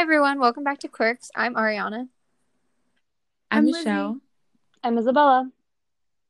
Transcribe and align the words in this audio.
Hi, 0.00 0.02
everyone. 0.02 0.40
Welcome 0.40 0.64
back 0.64 0.78
to 0.78 0.88
Quirks. 0.88 1.30
I'm 1.36 1.56
Ariana. 1.56 2.08
I'm, 3.50 3.58
I'm 3.58 3.64
Michelle. 3.66 4.08
Lizzie. 4.12 4.20
I'm 4.82 4.96
Isabella. 4.96 5.50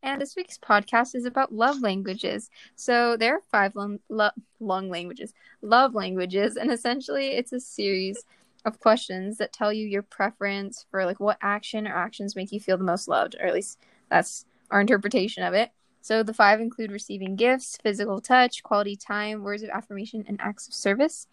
And 0.02 0.20
this 0.20 0.34
week's 0.34 0.58
podcast 0.58 1.14
is 1.14 1.24
about 1.24 1.54
love 1.54 1.80
languages. 1.80 2.50
So 2.74 3.16
there 3.16 3.36
are 3.36 3.42
five 3.52 3.76
long, 3.76 4.00
lo- 4.08 4.32
long 4.58 4.90
languages, 4.90 5.34
love 5.62 5.94
languages, 5.94 6.56
and 6.56 6.72
essentially 6.72 7.28
it's 7.28 7.52
a 7.52 7.60
series 7.60 8.24
of 8.64 8.80
questions 8.80 9.38
that 9.38 9.52
tell 9.52 9.72
you 9.72 9.86
your 9.86 10.02
preference 10.02 10.84
for 10.90 11.06
like 11.06 11.20
what 11.20 11.38
action 11.40 11.86
or 11.86 11.94
actions 11.94 12.34
make 12.34 12.50
you 12.50 12.58
feel 12.58 12.76
the 12.76 12.82
most 12.82 13.06
loved, 13.06 13.36
or 13.38 13.46
at 13.46 13.54
least 13.54 13.78
that's 14.10 14.46
our 14.72 14.80
interpretation 14.80 15.44
of 15.44 15.54
it. 15.54 15.70
So 16.00 16.24
the 16.24 16.34
five 16.34 16.60
include 16.60 16.90
receiving 16.90 17.36
gifts, 17.36 17.78
physical 17.80 18.20
touch, 18.20 18.64
quality 18.64 18.96
time, 18.96 19.44
words 19.44 19.62
of 19.62 19.70
affirmation, 19.70 20.24
and 20.26 20.40
acts 20.40 20.66
of 20.66 20.74
service. 20.74 21.28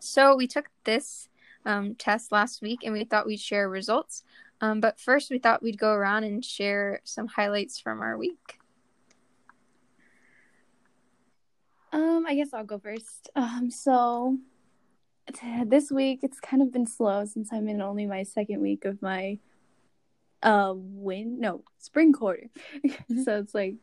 So 0.00 0.34
we 0.34 0.46
took 0.46 0.70
this 0.84 1.28
um, 1.68 1.94
test 1.94 2.32
last 2.32 2.62
week 2.62 2.80
and 2.82 2.92
we 2.92 3.04
thought 3.04 3.26
we'd 3.26 3.38
share 3.38 3.68
results. 3.68 4.24
Um, 4.60 4.80
but 4.80 4.98
first, 4.98 5.30
we 5.30 5.38
thought 5.38 5.62
we'd 5.62 5.78
go 5.78 5.92
around 5.92 6.24
and 6.24 6.44
share 6.44 7.00
some 7.04 7.28
highlights 7.28 7.78
from 7.78 8.00
our 8.00 8.18
week. 8.18 8.58
Um, 11.92 12.24
I 12.26 12.34
guess 12.34 12.52
I'll 12.52 12.64
go 12.64 12.78
first. 12.78 13.30
Um, 13.36 13.70
so 13.70 14.38
t- 15.32 15.64
this 15.66 15.90
week 15.90 16.20
it's 16.22 16.40
kind 16.40 16.62
of 16.62 16.72
been 16.72 16.86
slow 16.86 17.24
since 17.24 17.50
I'm 17.52 17.68
in 17.68 17.80
only 17.80 18.06
my 18.06 18.22
second 18.22 18.60
week 18.60 18.84
of 18.84 19.00
my 19.02 19.38
uh 20.42 20.72
win 20.76 21.40
no 21.40 21.62
spring 21.78 22.12
quarter. 22.12 22.48
so 23.24 23.38
it's 23.38 23.54
like 23.54 23.74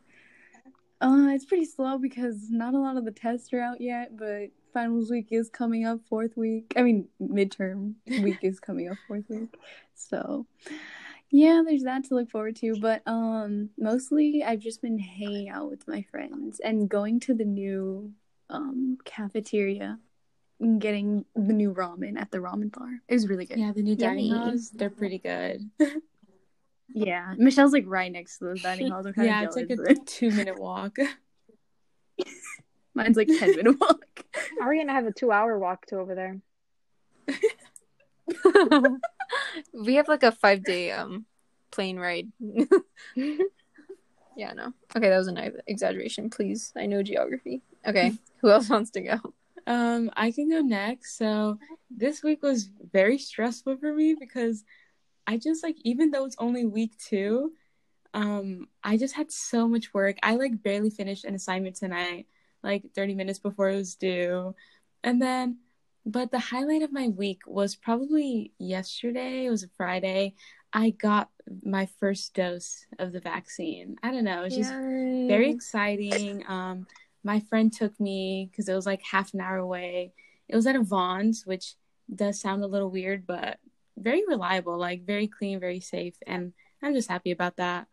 uh 1.01 1.27
it's 1.31 1.45
pretty 1.45 1.65
slow 1.65 1.97
because 1.97 2.49
not 2.49 2.73
a 2.73 2.79
lot 2.79 2.95
of 2.95 3.05
the 3.05 3.11
tests 3.11 3.51
are 3.53 3.59
out 3.59 3.81
yet, 3.81 4.15
but 4.17 4.49
finals 4.75 5.09
week 5.09 5.29
is 5.31 5.49
coming 5.49 5.85
up 5.85 6.01
fourth 6.09 6.35
week. 6.35 6.73
I 6.75 6.83
mean 6.83 7.07
midterm 7.21 7.93
week 8.21 8.39
is 8.41 8.59
coming 8.59 8.89
up 8.89 8.97
fourth 9.07 9.23
week. 9.29 9.55
So 9.93 10.45
yeah, 11.31 11.63
there's 11.65 11.83
that 11.83 12.03
to 12.05 12.15
look 12.15 12.29
forward 12.29 12.57
to. 12.57 12.75
But 12.79 13.01
um 13.07 13.69
mostly 13.79 14.43
I've 14.43 14.59
just 14.59 14.81
been 14.81 14.99
hanging 14.99 15.47
out 15.49 15.69
with 15.69 15.87
my 15.87 16.03
friends 16.11 16.59
and 16.59 16.89
going 16.89 17.21
to 17.21 17.33
the 17.33 17.45
new 17.45 18.11
um 18.49 18.97
cafeteria 19.05 19.97
and 20.59 20.81
getting 20.81 21.23
the 21.35 21.53
new 21.53 21.73
ramen 21.73 22.19
at 22.19 22.31
the 22.31 22.39
ramen 22.39 22.71
bar. 22.71 22.99
It 23.07 23.13
was 23.13 23.29
really 23.29 23.45
good. 23.45 23.57
Yeah, 23.57 23.71
the 23.71 23.81
new 23.81 23.95
dining 23.95 24.33
halls, 24.33 24.71
they're 24.71 24.89
pretty 24.89 25.19
good. 25.19 25.69
Yeah. 26.93 27.33
Michelle's 27.37 27.73
like 27.73 27.83
right 27.87 28.11
next 28.11 28.37
to 28.37 28.45
those 28.45 28.61
dining 28.61 28.91
halls. 28.91 29.07
Yeah, 29.17 29.43
it's 29.43 29.55
like 29.55 29.69
a 29.69 29.95
two 30.05 30.31
minute 30.31 30.59
walk. 30.59 30.97
Mine's 32.93 33.17
like 33.17 33.27
ten 33.27 33.55
minute 33.55 33.79
walk. 33.79 34.24
Are 34.61 34.69
we 34.69 34.79
gonna 34.79 34.93
have 34.93 35.05
a 35.05 35.11
two-hour 35.11 35.57
walk 35.59 35.85
to 35.87 35.97
over 35.99 36.15
there? 36.15 36.39
we 39.73 39.95
have 39.95 40.07
like 40.07 40.23
a 40.23 40.31
five 40.31 40.63
day 40.63 40.91
um 40.91 41.25
plane 41.71 41.97
ride. 41.97 42.31
yeah, 43.15 44.53
no. 44.53 44.73
Okay, 44.95 45.09
that 45.09 45.17
was 45.17 45.27
an 45.27 45.53
exaggeration. 45.67 46.29
Please, 46.29 46.71
I 46.75 46.85
know 46.85 47.03
geography. 47.03 47.61
Okay, 47.85 48.13
who 48.41 48.49
else 48.49 48.69
wants 48.69 48.91
to 48.91 49.01
go? 49.01 49.19
Um, 49.67 50.11
I 50.15 50.31
can 50.31 50.49
go 50.49 50.61
next. 50.61 51.17
So 51.17 51.57
this 51.89 52.23
week 52.23 52.43
was 52.43 52.69
very 52.91 53.17
stressful 53.17 53.77
for 53.77 53.93
me 53.93 54.15
because 54.19 54.63
I 55.27 55.37
just 55.37 55.63
like 55.63 55.77
even 55.83 56.11
though 56.11 56.25
it's 56.25 56.35
only 56.39 56.65
week 56.65 56.97
two, 56.97 57.53
um, 58.13 58.67
I 58.83 58.97
just 58.97 59.15
had 59.15 59.31
so 59.31 59.67
much 59.67 59.93
work. 59.93 60.17
I 60.23 60.35
like 60.35 60.63
barely 60.63 60.89
finished 60.89 61.25
an 61.25 61.35
assignment 61.35 61.75
tonight, 61.75 62.27
like 62.65 62.83
30 62.93 63.15
minutes 63.15 63.39
before 63.39 63.69
it 63.69 63.75
was 63.75 63.95
due. 63.95 64.55
And 65.03 65.21
then 65.21 65.59
but 66.05 66.29
the 66.31 66.39
highlight 66.39 66.83
of 66.83 66.91
my 66.91 67.07
week 67.07 67.41
was 67.47 67.75
probably 67.75 68.51
yesterday. 68.59 69.45
It 69.45 69.49
was 69.49 69.63
a 69.63 69.69
Friday. 69.75 70.35
I 70.71 70.91
got 70.91 71.29
my 71.63 71.87
first 71.99 72.35
dose 72.35 72.85
of 72.99 73.11
the 73.11 73.19
vaccine. 73.19 73.95
I 74.03 74.11
don't 74.11 74.23
know. 74.23 74.41
It 74.41 74.45
was 74.45 74.55
just 74.55 74.73
very 75.27 75.49
exciting. 75.49 76.43
Um, 76.47 76.85
my 77.23 77.39
friend 77.39 77.73
took 77.73 77.99
me 77.99 78.49
because 78.51 78.69
it 78.69 78.75
was 78.75 78.85
like 78.85 79.01
half 79.01 79.33
an 79.33 79.41
hour 79.41 79.57
away. 79.57 80.13
It 80.47 80.55
was 80.55 80.67
at 80.67 80.75
a 80.75 80.83
Vons, 80.83 81.43
which 81.45 81.73
does 82.13 82.39
sound 82.39 82.63
a 82.63 82.67
little 82.67 82.91
weird, 82.91 83.25
but 83.25 83.57
very 83.97 84.23
reliable, 84.27 84.77
like 84.77 85.07
very 85.07 85.27
clean, 85.27 85.59
very 85.59 85.79
safe, 85.79 86.15
and 86.27 86.53
I'm 86.83 86.93
just 86.93 87.09
happy 87.09 87.31
about 87.31 87.55
that. 87.55 87.87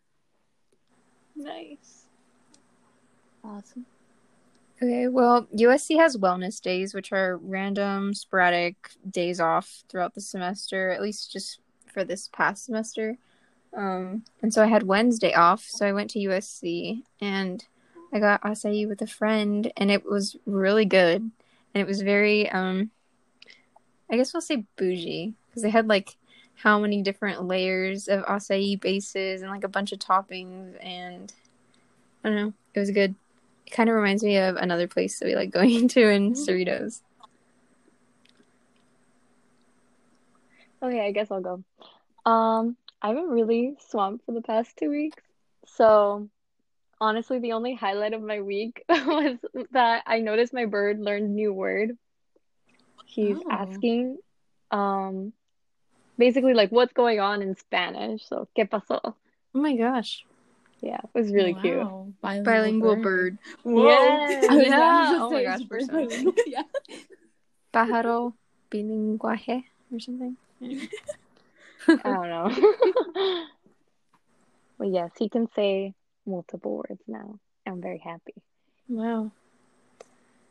nice. 1.35 2.05
Awesome. 3.43 3.85
Okay, 4.81 5.07
well, 5.07 5.47
USC 5.55 5.97
has 5.97 6.17
wellness 6.17 6.61
days, 6.61 6.93
which 6.93 7.11
are 7.11 7.37
random, 7.37 8.13
sporadic 8.13 8.75
days 9.09 9.39
off 9.39 9.83
throughout 9.87 10.13
the 10.13 10.21
semester, 10.21 10.89
at 10.89 11.01
least 11.01 11.31
just 11.31 11.59
for 11.85 12.03
this 12.03 12.27
past 12.27 12.65
semester. 12.65 13.17
Um, 13.75 14.23
and 14.41 14.53
so 14.53 14.63
I 14.63 14.67
had 14.67 14.83
Wednesday 14.83 15.33
off, 15.33 15.63
so 15.63 15.85
I 15.87 15.93
went 15.93 16.09
to 16.11 16.19
USC 16.19 17.03
and 17.21 17.65
I 18.11 18.19
got 18.19 18.41
acai 18.41 18.87
with 18.87 19.01
a 19.01 19.07
friend, 19.07 19.71
and 19.77 19.89
it 19.89 20.05
was 20.05 20.35
really 20.45 20.85
good. 20.85 21.21
And 21.21 21.81
it 21.81 21.87
was 21.87 22.01
very, 22.01 22.49
um, 22.51 22.91
I 24.11 24.17
guess 24.17 24.33
we'll 24.33 24.41
say 24.41 24.65
bougie, 24.75 25.33
because 25.49 25.63
they 25.63 25.71
had 25.71 25.87
like 25.87 26.17
how 26.55 26.79
many 26.79 27.01
different 27.01 27.45
layers 27.45 28.07
of 28.07 28.23
acai 28.25 28.79
bases 28.79 29.41
and 29.41 29.49
like 29.49 29.63
a 29.63 29.69
bunch 29.69 29.91
of 29.91 29.99
toppings, 29.99 30.75
and 30.83 31.33
I 32.23 32.29
don't 32.29 32.37
know, 32.37 32.53
it 32.73 32.79
was 32.79 32.91
good. 32.91 33.15
It 33.65 33.71
kind 33.71 33.89
of 33.89 33.95
reminds 33.95 34.23
me 34.23 34.37
of 34.37 34.55
another 34.55 34.87
place 34.87 35.19
that 35.19 35.25
we 35.25 35.35
like 35.35 35.51
going 35.51 35.87
to 35.95 36.09
in 36.09 36.33
Cerritos. 36.33 37.01
Okay, 40.81 41.05
I 41.05 41.11
guess 41.11 41.31
I'll 41.31 41.41
go. 41.41 41.63
Um, 42.29 42.75
I've 43.01 43.15
been 43.15 43.29
really 43.29 43.75
swamped 43.89 44.25
for 44.25 44.33
the 44.33 44.41
past 44.41 44.75
two 44.77 44.89
weeks. 44.89 45.21
So 45.65 46.29
honestly, 46.99 47.39
the 47.39 47.53
only 47.53 47.73
highlight 47.73 48.13
of 48.13 48.21
my 48.21 48.41
week 48.41 48.83
was 48.89 49.37
that 49.71 50.03
I 50.05 50.19
noticed 50.19 50.53
my 50.53 50.65
bird 50.65 50.99
learned 50.99 51.33
new 51.33 51.53
word. 51.53 51.97
He's 53.05 53.37
Oh. 53.37 53.51
asking, 53.51 54.17
um, 54.71 55.33
basically 56.17 56.53
like 56.53 56.71
what's 56.71 56.93
going 56.93 57.19
on 57.19 57.41
in 57.41 57.55
Spanish. 57.55 58.25
So, 58.27 58.47
¿qué 58.57 58.69
pasó? 58.69 58.99
Oh 59.03 59.15
my 59.53 59.75
gosh. 59.75 60.25
Yeah, 60.83 60.97
it 60.97 61.17
was 61.17 61.31
really 61.31 61.53
cute. 61.53 61.77
Wow, 61.77 62.11
Bilingual 62.21 62.97
bird. 62.97 63.37
Whoa. 63.63 63.85
Yes. 63.87 64.45
I 64.49 64.55
Yeah, 64.57 65.17
oh 65.21 65.29
my 65.31 65.43
gosh, 65.43 65.61
it's 65.61 65.69
we're 65.69 65.79
so- 65.79 66.35
yeah. 66.45 66.63
Pájaro 67.73 68.33
bilinguaje 68.69 69.63
or 69.93 69.99
something. 69.99 70.35
I 71.87 71.95
don't 72.03 72.29
know. 72.29 72.51
well, 74.77 74.89
yes, 74.91 75.11
he 75.17 75.29
can 75.29 75.47
say 75.55 75.93
multiple 76.25 76.83
words 76.85 77.01
now. 77.07 77.39
I'm 77.65 77.81
very 77.81 77.99
happy. 77.99 78.35
Wow. 78.89 79.31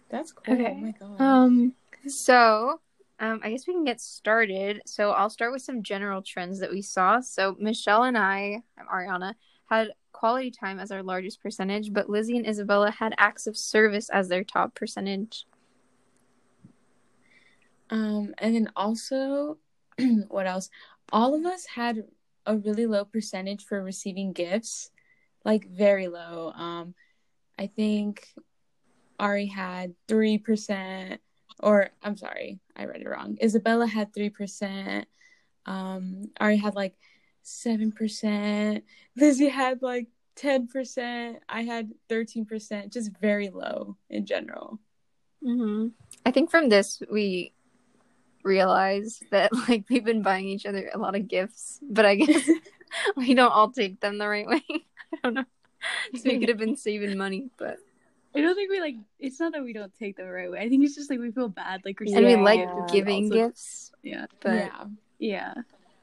That's 0.08 0.32
cool. 0.32 0.54
Okay. 0.54 0.72
Oh 0.72 0.80
my 0.80 0.94
god. 0.98 1.20
Um, 1.20 1.74
so, 2.08 2.80
um, 3.20 3.40
I 3.44 3.50
guess 3.50 3.66
we 3.66 3.74
can 3.74 3.84
get 3.84 4.00
started. 4.00 4.80
So 4.86 5.10
I'll 5.10 5.30
start 5.30 5.52
with 5.52 5.62
some 5.62 5.82
general 5.82 6.22
trends 6.22 6.58
that 6.60 6.70
we 6.70 6.80
saw. 6.80 7.20
So 7.20 7.54
Michelle 7.58 8.04
and 8.04 8.16
I, 8.16 8.62
I'm 8.78 8.86
Ariana, 8.86 9.34
had 9.68 9.92
quality 10.12 10.50
time 10.50 10.78
as 10.78 10.92
our 10.92 11.02
largest 11.02 11.42
percentage, 11.42 11.92
but 11.92 12.08
Lizzie 12.08 12.36
and 12.36 12.46
Isabella 12.46 12.90
had 12.90 13.14
acts 13.18 13.46
of 13.46 13.56
service 13.56 14.08
as 14.10 14.28
their 14.28 14.44
top 14.44 14.74
percentage. 14.74 15.46
Um, 17.90 18.34
and 18.38 18.54
then 18.54 18.70
also, 18.74 19.58
what 20.28 20.46
else? 20.46 20.70
All 21.12 21.34
of 21.34 21.44
us 21.44 21.66
had 21.66 22.04
a 22.46 22.56
really 22.56 22.86
low 22.86 23.04
percentage 23.04 23.64
for 23.64 23.82
receiving 23.82 24.32
gifts, 24.32 24.90
like 25.44 25.68
very 25.68 26.08
low. 26.08 26.52
Um, 26.52 26.94
I 27.58 27.66
think 27.66 28.26
Ari 29.18 29.46
had 29.46 29.94
three 30.08 30.38
percent, 30.38 31.20
or 31.60 31.90
I'm 32.02 32.16
sorry, 32.16 32.60
I 32.74 32.86
read 32.86 33.02
it 33.02 33.08
wrong. 33.08 33.36
Isabella 33.42 33.86
had 33.86 34.14
three 34.14 34.30
percent. 34.30 35.06
Um, 35.66 36.30
Ari 36.40 36.56
had 36.56 36.74
like 36.74 36.94
seven 37.42 37.92
percent. 37.92 38.84
Lizzie 39.16 39.48
had 39.48 39.82
like 39.82 40.08
ten 40.36 40.66
percent. 40.66 41.38
I 41.48 41.62
had 41.62 41.90
thirteen 42.08 42.44
percent. 42.44 42.92
Just 42.92 43.10
very 43.20 43.50
low 43.50 43.96
in 44.10 44.26
general. 44.26 44.78
Mm-hmm. 45.44 45.88
I 46.24 46.30
think 46.30 46.50
from 46.50 46.68
this 46.68 47.02
we 47.10 47.52
realized 48.44 49.24
that 49.30 49.52
like 49.68 49.84
we've 49.88 50.04
been 50.04 50.22
buying 50.22 50.48
each 50.48 50.66
other 50.66 50.90
a 50.94 50.98
lot 50.98 51.14
of 51.14 51.28
gifts, 51.28 51.78
but 51.82 52.04
I 52.06 52.16
guess 52.16 52.48
we 53.16 53.34
don't 53.34 53.52
all 53.52 53.70
take 53.70 54.00
them 54.00 54.18
the 54.18 54.28
right 54.28 54.46
way. 54.46 54.62
I 54.68 55.16
don't 55.22 55.34
know. 55.34 55.44
So 56.14 56.22
we 56.30 56.38
could 56.38 56.48
have 56.48 56.58
been 56.58 56.76
saving 56.76 57.18
money, 57.18 57.50
but 57.58 57.78
I 58.34 58.40
don't 58.40 58.54
think 58.54 58.70
we 58.70 58.80
like. 58.80 58.94
It's 59.18 59.40
not 59.40 59.52
that 59.52 59.64
we 59.64 59.72
don't 59.72 59.92
take 59.98 60.16
them 60.16 60.26
the 60.26 60.32
right 60.32 60.50
way. 60.50 60.60
I 60.60 60.68
think 60.68 60.84
it's 60.84 60.94
just 60.94 61.10
like 61.10 61.18
we 61.18 61.32
feel 61.32 61.48
bad, 61.48 61.82
like 61.84 61.98
we're 61.98 62.16
and 62.16 62.24
we 62.24 62.36
like 62.36 62.60
Yeah. 62.60 62.86
giving 62.90 63.24
also- 63.24 63.34
gifts, 63.34 63.92
Yeah, 64.02 64.26
but 64.40 64.54
yeah. 64.54 64.84
yeah, 65.18 65.54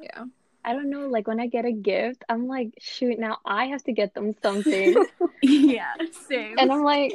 yeah. 0.01 0.25
I 0.63 0.73
don't 0.73 0.89
know, 0.89 1.07
like 1.07 1.27
when 1.27 1.39
I 1.39 1.47
get 1.47 1.65
a 1.65 1.71
gift, 1.71 2.23
I'm 2.27 2.47
like, 2.47 2.73
shoot, 2.79 3.17
now 3.17 3.37
I 3.45 3.65
have 3.65 3.83
to 3.83 3.93
get 3.93 4.13
them 4.13 4.33
something. 4.41 5.05
yeah. 5.41 5.93
Same. 6.27 6.55
and 6.57 6.71
I'm 6.71 6.83
like, 6.83 7.13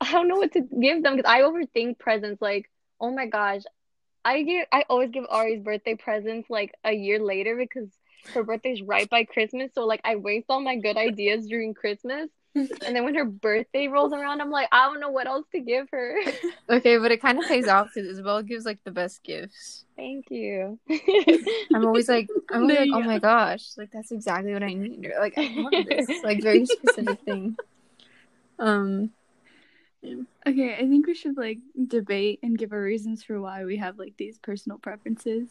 I 0.00 0.12
don't 0.12 0.28
know 0.28 0.36
what 0.36 0.52
to 0.52 0.60
give 0.60 1.02
them 1.02 1.16
because 1.16 1.30
I 1.30 1.40
overthink 1.40 1.98
presents. 1.98 2.40
Like, 2.40 2.70
oh 3.00 3.10
my 3.10 3.26
gosh, 3.26 3.62
I 4.24 4.42
give 4.42 4.66
I 4.72 4.84
always 4.88 5.10
give 5.10 5.24
Ari's 5.28 5.62
birthday 5.62 5.94
presents 5.94 6.48
like 6.48 6.74
a 6.84 6.92
year 6.92 7.18
later 7.18 7.56
because 7.56 7.90
her 8.32 8.42
birthday's 8.42 8.82
right 8.82 9.08
by 9.08 9.24
Christmas. 9.24 9.70
So 9.74 9.84
like 9.84 10.00
I 10.04 10.16
waste 10.16 10.46
all 10.48 10.60
my 10.60 10.76
good 10.76 10.96
ideas 10.96 11.46
during 11.46 11.74
Christmas. 11.74 12.28
And 12.86 12.94
then 12.94 13.04
when 13.04 13.14
her 13.16 13.24
birthday 13.24 13.88
rolls 13.88 14.12
around, 14.12 14.40
I'm 14.40 14.50
like, 14.50 14.68
I 14.70 14.86
don't 14.86 15.00
know 15.00 15.10
what 15.10 15.26
else 15.26 15.46
to 15.52 15.60
give 15.60 15.88
her. 15.90 16.18
Okay, 16.70 16.96
but 16.98 17.10
it 17.10 17.20
kind 17.20 17.38
of 17.38 17.44
pays 17.46 17.68
off 17.68 17.90
because 17.94 18.08
Isabel 18.08 18.42
gives 18.42 18.64
like 18.64 18.78
the 18.84 18.90
best 18.90 19.22
gifts. 19.22 19.84
Thank 19.96 20.30
you. 20.30 20.78
I'm 21.74 21.84
always 21.84 22.08
like, 22.08 22.28
I'm 22.50 22.62
always 22.62 22.78
like, 22.78 22.88
oh 22.94 23.00
my 23.00 23.18
gosh, 23.18 23.64
like 23.76 23.90
that's 23.90 24.12
exactly 24.12 24.52
what 24.52 24.62
I 24.62 24.72
need. 24.72 25.04
Or, 25.04 25.20
like 25.20 25.36
I 25.36 25.52
want 25.56 25.88
this, 25.88 26.22
like 26.22 26.42
very 26.42 26.64
specific 26.64 27.20
thing. 27.20 27.56
Um, 28.58 29.10
Okay, 30.46 30.74
I 30.74 30.88
think 30.88 31.06
we 31.06 31.14
should 31.14 31.36
like 31.36 31.58
debate 31.86 32.40
and 32.42 32.58
give 32.58 32.72
our 32.72 32.82
reasons 32.82 33.22
for 33.22 33.40
why 33.40 33.64
we 33.64 33.78
have 33.78 33.98
like 33.98 34.16
these 34.16 34.38
personal 34.38 34.78
preferences. 34.78 35.48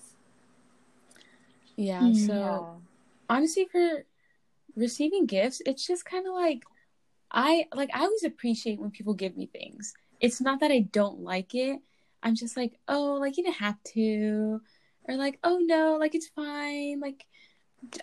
Yeah. 1.75 2.01
Mm. 2.01 2.27
So 2.27 2.81
honestly, 3.29 3.67
for 3.71 4.05
receiving 4.75 5.25
gifts, 5.25 5.61
it's 5.65 5.85
just 5.85 6.05
kind 6.05 6.27
of 6.27 6.33
like 6.33 6.63
I 7.33 7.65
like 7.73 7.89
I 7.93 8.01
always 8.01 8.23
appreciate 8.23 8.79
when 8.79 8.91
people 8.91 9.13
give 9.13 9.35
me 9.35 9.47
things. 9.47 9.93
It's 10.19 10.39
not 10.39 10.59
that 10.59 10.71
I 10.71 10.81
don't 10.91 11.21
like 11.21 11.55
it. 11.55 11.79
I'm 12.21 12.35
just 12.35 12.55
like, 12.55 12.79
oh, 12.87 13.15
like 13.15 13.37
you 13.37 13.43
didn't 13.43 13.57
have 13.57 13.81
to, 13.95 14.61
or 15.05 15.15
like, 15.15 15.39
oh 15.43 15.59
no, 15.61 15.97
like 15.99 16.15
it's 16.15 16.29
fine. 16.29 16.99
Like 16.99 17.25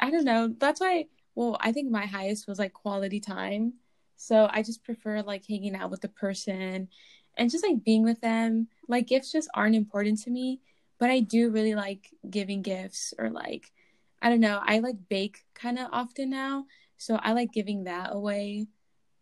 I 0.00 0.10
don't 0.10 0.24
know. 0.24 0.54
That's 0.58 0.80
why. 0.80 1.06
Well, 1.34 1.56
I 1.60 1.72
think 1.72 1.90
my 1.90 2.06
highest 2.06 2.48
was 2.48 2.58
like 2.58 2.72
quality 2.72 3.20
time. 3.20 3.74
So 4.16 4.48
I 4.50 4.62
just 4.62 4.84
prefer 4.84 5.22
like 5.22 5.46
hanging 5.48 5.76
out 5.76 5.90
with 5.90 6.02
the 6.02 6.08
person 6.08 6.88
and 7.38 7.50
just 7.50 7.64
like 7.64 7.84
being 7.84 8.02
with 8.02 8.20
them. 8.20 8.68
Like 8.88 9.06
gifts 9.06 9.32
just 9.32 9.48
aren't 9.54 9.76
important 9.76 10.20
to 10.24 10.30
me, 10.30 10.60
but 10.98 11.08
I 11.08 11.20
do 11.20 11.50
really 11.50 11.74
like 11.74 12.10
giving 12.28 12.62
gifts 12.62 13.14
or 13.18 13.30
like 13.30 13.72
I 14.20 14.28
don't 14.28 14.40
know. 14.40 14.60
I 14.62 14.80
like 14.80 14.96
bake 15.08 15.44
kind 15.54 15.78
of 15.78 15.88
often 15.92 16.30
now, 16.30 16.66
so 16.98 17.18
I 17.22 17.32
like 17.32 17.52
giving 17.52 17.84
that 17.84 18.10
away 18.12 18.66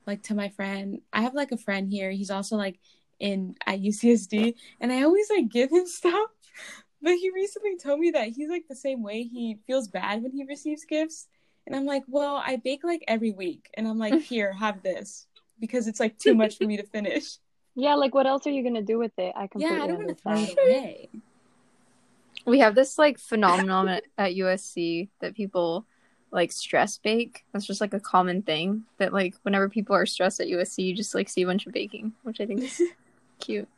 like 0.09 0.23
to 0.25 0.35
my 0.35 0.49
friend. 0.49 1.03
I 1.13 1.23
have 1.23 1.35
like 1.35 1.53
a 1.53 1.57
friend 1.57 1.89
here. 1.89 2.11
He's 2.11 2.31
also 2.31 2.57
like 2.57 2.81
in 3.21 3.55
at 3.67 3.81
UCSD 3.81 4.55
and 4.81 4.93
I 4.93 5.03
always 5.03 5.31
like 5.31 5.49
give 5.49 5.71
him 5.71 5.87
stuff. 6.01 6.31
But 7.01 7.15
he 7.15 7.31
recently 7.31 7.77
told 7.77 8.01
me 8.01 8.11
that 8.11 8.29
he's 8.31 8.51
like 8.51 8.67
the 8.69 8.75
same 8.75 9.05
way. 9.05 9.23
He 9.23 9.59
feels 9.69 9.87
bad 9.87 10.23
when 10.23 10.33
he 10.33 10.43
receives 10.45 10.85
gifts. 10.85 11.29
And 11.65 11.77
I'm 11.77 11.85
like, 11.85 12.03
"Well, 12.09 12.43
I 12.45 12.57
bake 12.57 12.83
like 12.83 13.05
every 13.07 13.31
week." 13.31 13.71
And 13.75 13.87
I'm 13.87 13.99
like, 13.99 14.21
"Here, 14.33 14.53
have 14.55 14.83
this." 14.83 15.27
Because 15.61 15.87
it's 15.87 16.01
like 16.01 16.19
too 16.19 16.35
much 16.35 16.57
for 16.57 16.65
me 16.65 16.77
to 16.77 16.87
finish. 16.87 17.37
Yeah, 17.81 17.95
like 17.95 18.13
what 18.13 18.27
else 18.27 18.45
are 18.45 18.51
you 18.51 18.65
gonna 18.65 18.83
do 18.83 18.99
with 18.99 19.17
it? 19.19 19.33
I 19.37 19.47
completely 19.47 19.77
Yeah, 19.77 19.85
I 19.85 19.87
don't 19.87 19.99
want 19.99 20.09
to 20.09 20.15
throw 20.17 20.35
it 20.35 20.59
away. 20.59 21.09
we 22.45 22.59
have 22.59 22.75
this 22.75 22.99
like 22.99 23.21
phenomenon 23.21 23.87
at, 23.87 24.03
at 24.19 24.35
USC 24.35 25.11
that 25.21 25.37
people 25.37 25.87
like 26.31 26.53
stress 26.53 26.99
bake. 26.99 27.45
That's 27.53 27.67
just 27.67 27.81
like 27.81 27.95
a 27.95 28.01
common 28.01 28.43
thing 28.43 28.85
that 28.99 29.13
like 29.13 29.35
whenever 29.43 29.69
people 29.69 29.95
are 29.97 30.07
stressed 30.07 30.41
at 30.41 30.49
USC, 30.49 30.85
you 30.85 30.95
just 30.95 31.15
like 31.15 31.29
see 31.29 31.43
a 31.43 31.47
bunch 31.47 31.67
of 31.67 31.73
baking, 31.73 32.13
which 32.23 32.41
I 32.41 32.47
think 32.47 32.63
is 32.63 32.81
cute. 33.41 33.69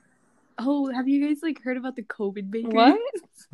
Oh, 0.59 0.93
have 0.93 1.09
you 1.09 1.27
guys 1.27 1.39
like 1.43 1.63
heard 1.63 1.77
about 1.77 1.97
the 1.97 2.03
COVID 2.03 2.51
bakery? 2.51 2.73
What? 2.73 3.01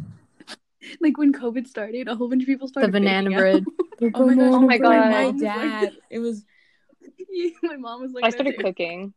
like 1.01 1.19
when 1.19 1.33
COVID 1.33 1.67
started, 1.67 2.09
a 2.09 2.15
whole 2.15 2.29
bunch 2.29 2.43
of 2.43 2.47
people 2.47 2.69
started 2.69 2.89
The 2.89 3.01
banana 3.01 3.31
bread. 3.31 3.65
Oh 4.15 4.27
my 4.27 4.35
gosh, 4.35 4.53
Oh 4.53 4.61
my 4.61 4.67
my 4.67 4.79
God. 4.79 5.11
My 5.11 5.23
mom 5.23 5.33
was 5.33 5.43
like 5.43 5.51
dad. 5.53 5.93
It 6.11 6.19
was 6.19 6.45
My 7.63 7.77
mom 7.77 8.03
was 8.03 8.13
like, 8.13 8.25
I 8.25 8.31
started 8.31 8.59
cooking. 8.59 9.15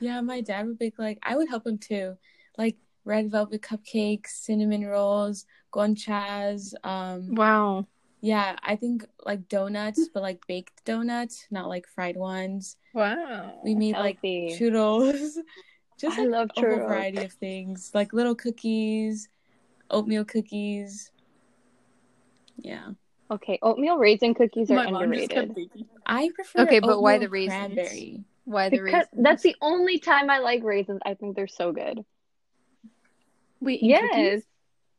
Yeah, 0.00 0.20
my 0.22 0.40
dad 0.40 0.66
would 0.66 0.78
bake 0.78 0.98
like 0.98 1.18
I 1.22 1.36
would 1.36 1.48
help 1.48 1.66
him 1.66 1.78
too. 1.78 2.16
Like 2.56 2.76
red 3.04 3.30
velvet 3.30 3.62
cupcakes, 3.62 4.28
cinnamon 4.28 4.86
rolls, 4.86 5.46
conchas. 5.72 6.72
Um 6.84 7.34
Wow. 7.34 7.86
Yeah, 8.20 8.56
I 8.62 8.76
think 8.76 9.06
like 9.24 9.48
donuts, 9.48 10.08
but 10.12 10.22
like 10.22 10.46
baked 10.46 10.84
donuts, 10.84 11.46
not 11.50 11.68
like 11.68 11.86
fried 11.86 12.16
ones. 12.16 12.76
Wow. 12.92 13.60
We 13.64 13.74
made 13.74 13.96
like 13.96 14.16
Healthy. 14.16 14.58
churros. 14.58 15.36
Just 16.00 16.18
I 16.18 16.22
like 16.22 16.30
love 16.30 16.50
a 16.50 16.52
whole 16.54 16.64
churros. 16.64 16.86
variety 16.86 17.22
of 17.24 17.32
things. 17.32 17.90
Like 17.94 18.12
little 18.12 18.34
cookies, 18.34 19.28
oatmeal 19.90 20.24
cookies. 20.24 21.12
Yeah. 22.58 22.90
Okay, 23.30 23.58
oatmeal 23.62 23.96
raisin 23.98 24.34
cookies 24.34 24.70
are 24.70 24.76
My 24.76 24.90
mom 24.90 25.12
just 25.12 25.30
kept 25.30 25.48
underrated. 25.48 25.88
I 26.06 26.30
prefer 26.34 26.62
Okay, 26.64 26.80
but 26.80 27.00
why 27.00 27.18
the 27.18 27.28
raisins? 27.28 27.76
cranberry. 27.76 28.24
Why 28.44 28.68
the 28.70 28.80
Because 28.80 29.06
reason? 29.06 29.24
that's 29.24 29.42
the 29.42 29.56
only 29.60 29.98
time 29.98 30.30
I 30.30 30.38
like 30.38 30.62
raisins. 30.64 31.00
I 31.04 31.14
think 31.14 31.36
they're 31.36 31.46
so 31.46 31.72
good. 31.72 32.04
Wait, 33.60 33.80
in 33.82 33.88
Yes, 33.88 34.10
cookies? 34.10 34.42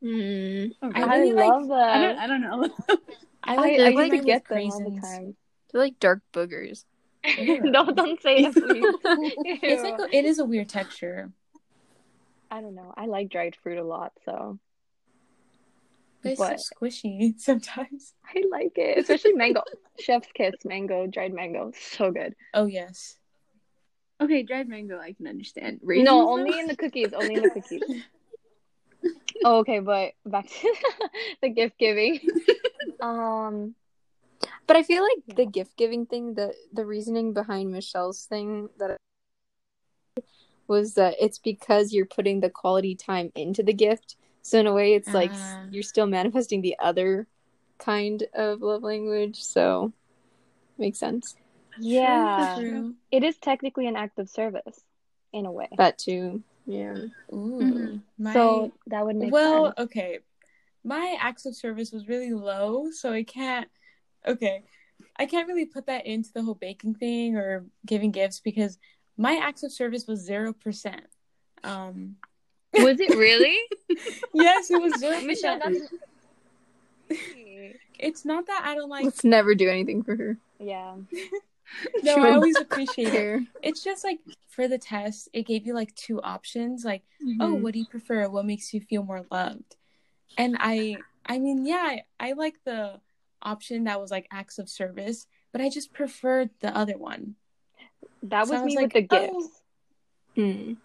Mm. 0.02 0.72
Oh, 0.82 0.90
I 0.94 1.00
really? 1.00 1.10
I, 1.10 1.16
really 1.16 1.32
like- 1.32 1.48
love 1.50 1.68
them. 1.68 1.78
I 1.78 1.98
don't. 2.00 2.18
I 2.18 2.26
don't 2.26 2.40
know. 2.40 2.68
I 3.44 3.54
I, 3.54 3.56
like 3.56 3.80
I 3.80 3.84
I 3.84 3.86
I 3.86 3.90
like 3.90 3.96
usually 4.12 4.18
with 4.18 4.26
get 4.26 4.48
them 4.48 4.70
all 4.70 4.90
the 4.90 5.00
time. 5.00 5.36
They're 5.72 5.80
like 5.80 5.98
dark 6.00 6.22
boogers. 6.32 6.84
no, 7.38 7.86
don't 7.86 8.20
say 8.20 8.36
it, 8.38 8.52
please. 8.54 8.84
It's 9.62 9.82
like 9.82 9.98
a, 9.98 10.16
it 10.16 10.24
is 10.24 10.38
a 10.40 10.44
weird 10.44 10.68
texture. 10.68 11.30
I 12.50 12.60
don't 12.60 12.74
know. 12.74 12.92
I 12.96 13.06
like 13.06 13.30
dried 13.30 13.56
fruit 13.62 13.78
a 13.78 13.84
lot, 13.84 14.12
so 14.24 14.58
But 16.22 16.32
it's 16.32 16.38
But- 16.40 16.60
so 16.60 16.74
squishy 16.74 17.38
sometimes. 17.38 18.14
I 18.24 18.42
like 18.50 18.76
it. 18.76 18.98
Especially 18.98 19.34
mango. 19.34 19.62
Chef's 20.00 20.28
kiss 20.34 20.54
mango, 20.64 21.06
dried 21.06 21.32
mango. 21.32 21.72
So 21.94 22.10
good. 22.10 22.34
Oh 22.54 22.66
yes. 22.66 23.16
okay, 24.20 24.42
dried 24.42 24.68
mango, 24.68 24.98
I 24.98 25.12
can 25.12 25.26
understand. 25.26 25.80
Raisins, 25.82 26.06
no, 26.06 26.18
though? 26.20 26.30
only 26.32 26.58
in 26.58 26.66
the 26.66 26.76
cookies. 26.76 27.12
Only 27.12 27.34
in 27.36 27.42
the 27.42 27.50
cookies. 27.50 27.82
Oh, 29.44 29.58
okay, 29.58 29.78
but 29.80 30.12
back 30.26 30.48
to 30.48 30.74
the 31.42 31.48
gift 31.48 31.78
giving. 31.78 32.20
um, 33.00 33.74
But 34.66 34.76
I 34.76 34.82
feel 34.82 35.02
like 35.02 35.22
Yeah. 35.26 35.34
the 35.36 35.46
gift 35.46 35.76
giving 35.76 36.06
thing, 36.06 36.34
the 36.34 36.54
the 36.72 36.84
reasoning 36.84 37.32
behind 37.32 37.70
Michelle's 37.72 38.24
thing 38.26 38.68
that 38.78 38.96
was 40.68 40.94
that 40.94 41.14
it's 41.20 41.38
because 41.38 41.92
you're 41.92 42.06
putting 42.06 42.40
the 42.40 42.50
quality 42.50 42.94
time 42.94 43.30
into 43.34 43.62
the 43.62 43.72
gift. 43.72 44.16
So 44.42 44.58
in 44.58 44.66
a 44.66 44.72
way, 44.72 44.94
it's 44.94 45.12
like 45.14 45.32
Ah. 45.34 45.66
you're 45.70 45.82
still 45.82 46.06
manifesting 46.06 46.62
the 46.62 46.76
other 46.78 47.26
kind 47.78 48.22
of 48.34 48.62
love 48.62 48.82
language. 48.82 49.42
So 49.42 49.92
makes 50.78 50.98
sense. 50.98 51.36
yeah, 51.78 52.54
True. 52.56 52.94
it 53.10 53.22
is 53.22 53.36
technically 53.38 53.86
an 53.86 53.96
act 53.96 54.18
of 54.18 54.28
service, 54.28 54.80
in 55.32 55.46
a 55.46 55.52
way. 55.52 55.68
That 55.76 55.98
too. 55.98 56.42
Yeah. 56.66 56.94
Ooh. 57.32 57.60
Mhm. 57.60 58.02
My, 58.18 58.32
so 58.32 58.72
that 58.86 59.04
would 59.04 59.16
make 59.16 59.32
well, 59.32 59.66
sense. 59.66 59.74
okay. 59.78 60.18
My 60.84 61.16
acts 61.20 61.46
of 61.46 61.54
service 61.56 61.92
was 61.92 62.08
really 62.08 62.32
low, 62.32 62.90
so 62.90 63.12
I 63.12 63.22
can't. 63.22 63.68
Okay, 64.26 64.64
I 65.16 65.26
can't 65.26 65.48
really 65.48 65.66
put 65.66 65.86
that 65.86 66.06
into 66.06 66.32
the 66.32 66.42
whole 66.42 66.54
baking 66.54 66.94
thing 66.94 67.36
or 67.36 67.64
giving 67.86 68.10
gifts 68.10 68.40
because 68.40 68.78
my 69.16 69.38
acts 69.42 69.62
of 69.62 69.72
service 69.72 70.06
was 70.06 70.20
zero 70.20 70.52
percent. 70.52 71.04
Um. 71.64 72.16
Was 72.74 72.98
it 73.00 73.14
really? 73.16 73.58
Yes, 74.34 74.70
it 74.70 74.80
was 74.80 74.98
zero 74.98 75.20
Michelle, 75.26 75.58
that's 75.62 75.78
It's 77.98 78.24
not 78.24 78.46
that 78.46 78.62
I 78.64 78.74
don't 78.74 78.88
like. 78.88 79.04
Let's 79.04 79.24
never 79.24 79.54
do 79.54 79.68
anything 79.68 80.02
for 80.02 80.16
her. 80.16 80.38
yeah. 80.58 80.94
No, 82.02 82.16
I 82.16 82.32
always 82.34 82.56
appreciate 82.56 83.14
it. 83.14 83.42
It's 83.62 83.82
just 83.82 84.04
like 84.04 84.18
for 84.48 84.68
the 84.68 84.78
test, 84.78 85.28
it 85.32 85.46
gave 85.46 85.66
you 85.66 85.74
like 85.74 85.94
two 85.94 86.20
options, 86.22 86.84
like 86.84 87.02
Mm-hmm. 87.22 87.40
oh 87.40 87.54
what 87.54 87.72
do 87.72 87.78
you 87.78 87.86
prefer 87.86 88.28
what 88.28 88.44
makes 88.44 88.74
you 88.74 88.80
feel 88.80 89.04
more 89.04 89.24
loved 89.30 89.76
and 90.36 90.56
i 90.58 90.96
i 91.24 91.38
mean 91.38 91.64
yeah 91.64 91.76
I, 91.84 92.02
I 92.18 92.32
like 92.32 92.56
the 92.64 92.98
option 93.40 93.84
that 93.84 94.00
was 94.00 94.10
like 94.10 94.26
acts 94.32 94.58
of 94.58 94.68
service 94.68 95.28
but 95.52 95.60
i 95.60 95.68
just 95.70 95.92
preferred 95.92 96.50
the 96.58 96.76
other 96.76 96.98
one 96.98 97.36
That 98.24 98.48
So 98.48 98.54
was 98.54 98.64
me 98.64 98.74
like, 98.74 98.92
with 98.92 99.08
the 99.08 99.16
oh. 99.16 99.20
gifts. 99.40 99.60
Mm. 100.36 100.76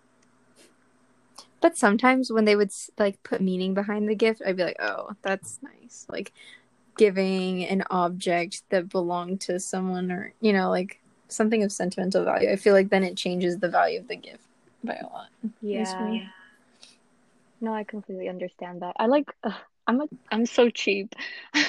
But 1.60 1.76
sometimes 1.76 2.32
when 2.32 2.46
they 2.46 2.56
would 2.56 2.72
like 3.00 3.24
put 3.24 3.42
meaning 3.42 3.74
behind 3.74 4.08
the 4.08 4.16
gift, 4.16 4.42
I'd 4.46 4.58
be 4.58 4.64
like, 4.64 4.78
"Oh, 4.80 5.16
that's 5.24 5.60
nice." 5.64 6.06
Like 6.08 6.32
giving 6.98 7.66
an 7.66 7.84
object 7.90 8.64
that 8.70 8.90
belonged 8.90 9.42
to 9.42 9.60
someone, 9.60 10.12
or 10.12 10.34
you 10.42 10.54
know, 10.54 10.70
like 10.70 11.00
something 11.28 11.64
of 11.64 11.72
sentimental 11.72 12.24
value. 12.24 12.50
I 12.52 12.56
feel 12.56 12.74
like 12.74 12.90
then 12.90 13.04
it 13.04 13.18
changes 13.18 13.58
the 13.58 13.70
value 13.70 14.00
of 14.00 14.08
the 14.08 14.16
gift 14.16 14.44
by 14.84 14.96
a 14.96 15.06
lot. 15.08 15.28
Yeah. 15.62 16.20
No, 17.60 17.74
I 17.74 17.84
completely 17.84 18.30
understand 18.30 18.82
that. 18.82 18.96
I 19.00 19.08
like 19.08 19.28
ugh, 19.44 19.54
I'm 19.88 20.02
a 20.02 20.08
I'm 20.32 20.46
so 20.46 20.70
cheap. 20.70 21.14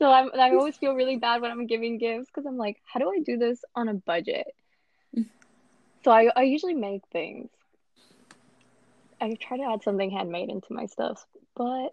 So 0.00 0.10
I'm 0.10 0.30
I 0.38 0.50
always 0.50 0.76
feel 0.76 0.94
really 0.94 1.16
bad 1.16 1.40
when 1.40 1.52
I'm 1.52 1.66
giving 1.66 1.98
gifts 1.98 2.26
because 2.26 2.46
I'm 2.46 2.56
like, 2.56 2.78
how 2.84 2.98
do 3.00 3.10
I 3.10 3.20
do 3.20 3.36
this 3.38 3.64
on 3.76 3.88
a 3.88 3.94
budget? 3.94 4.46
So 6.04 6.10
I 6.10 6.30
I 6.34 6.42
usually 6.42 6.74
make 6.74 7.02
things. 7.12 7.48
I 9.20 9.36
try 9.40 9.56
to 9.56 9.62
add 9.62 9.82
something 9.82 10.10
handmade 10.10 10.50
into 10.50 10.72
my 10.72 10.86
stuff, 10.86 11.24
but 11.54 11.90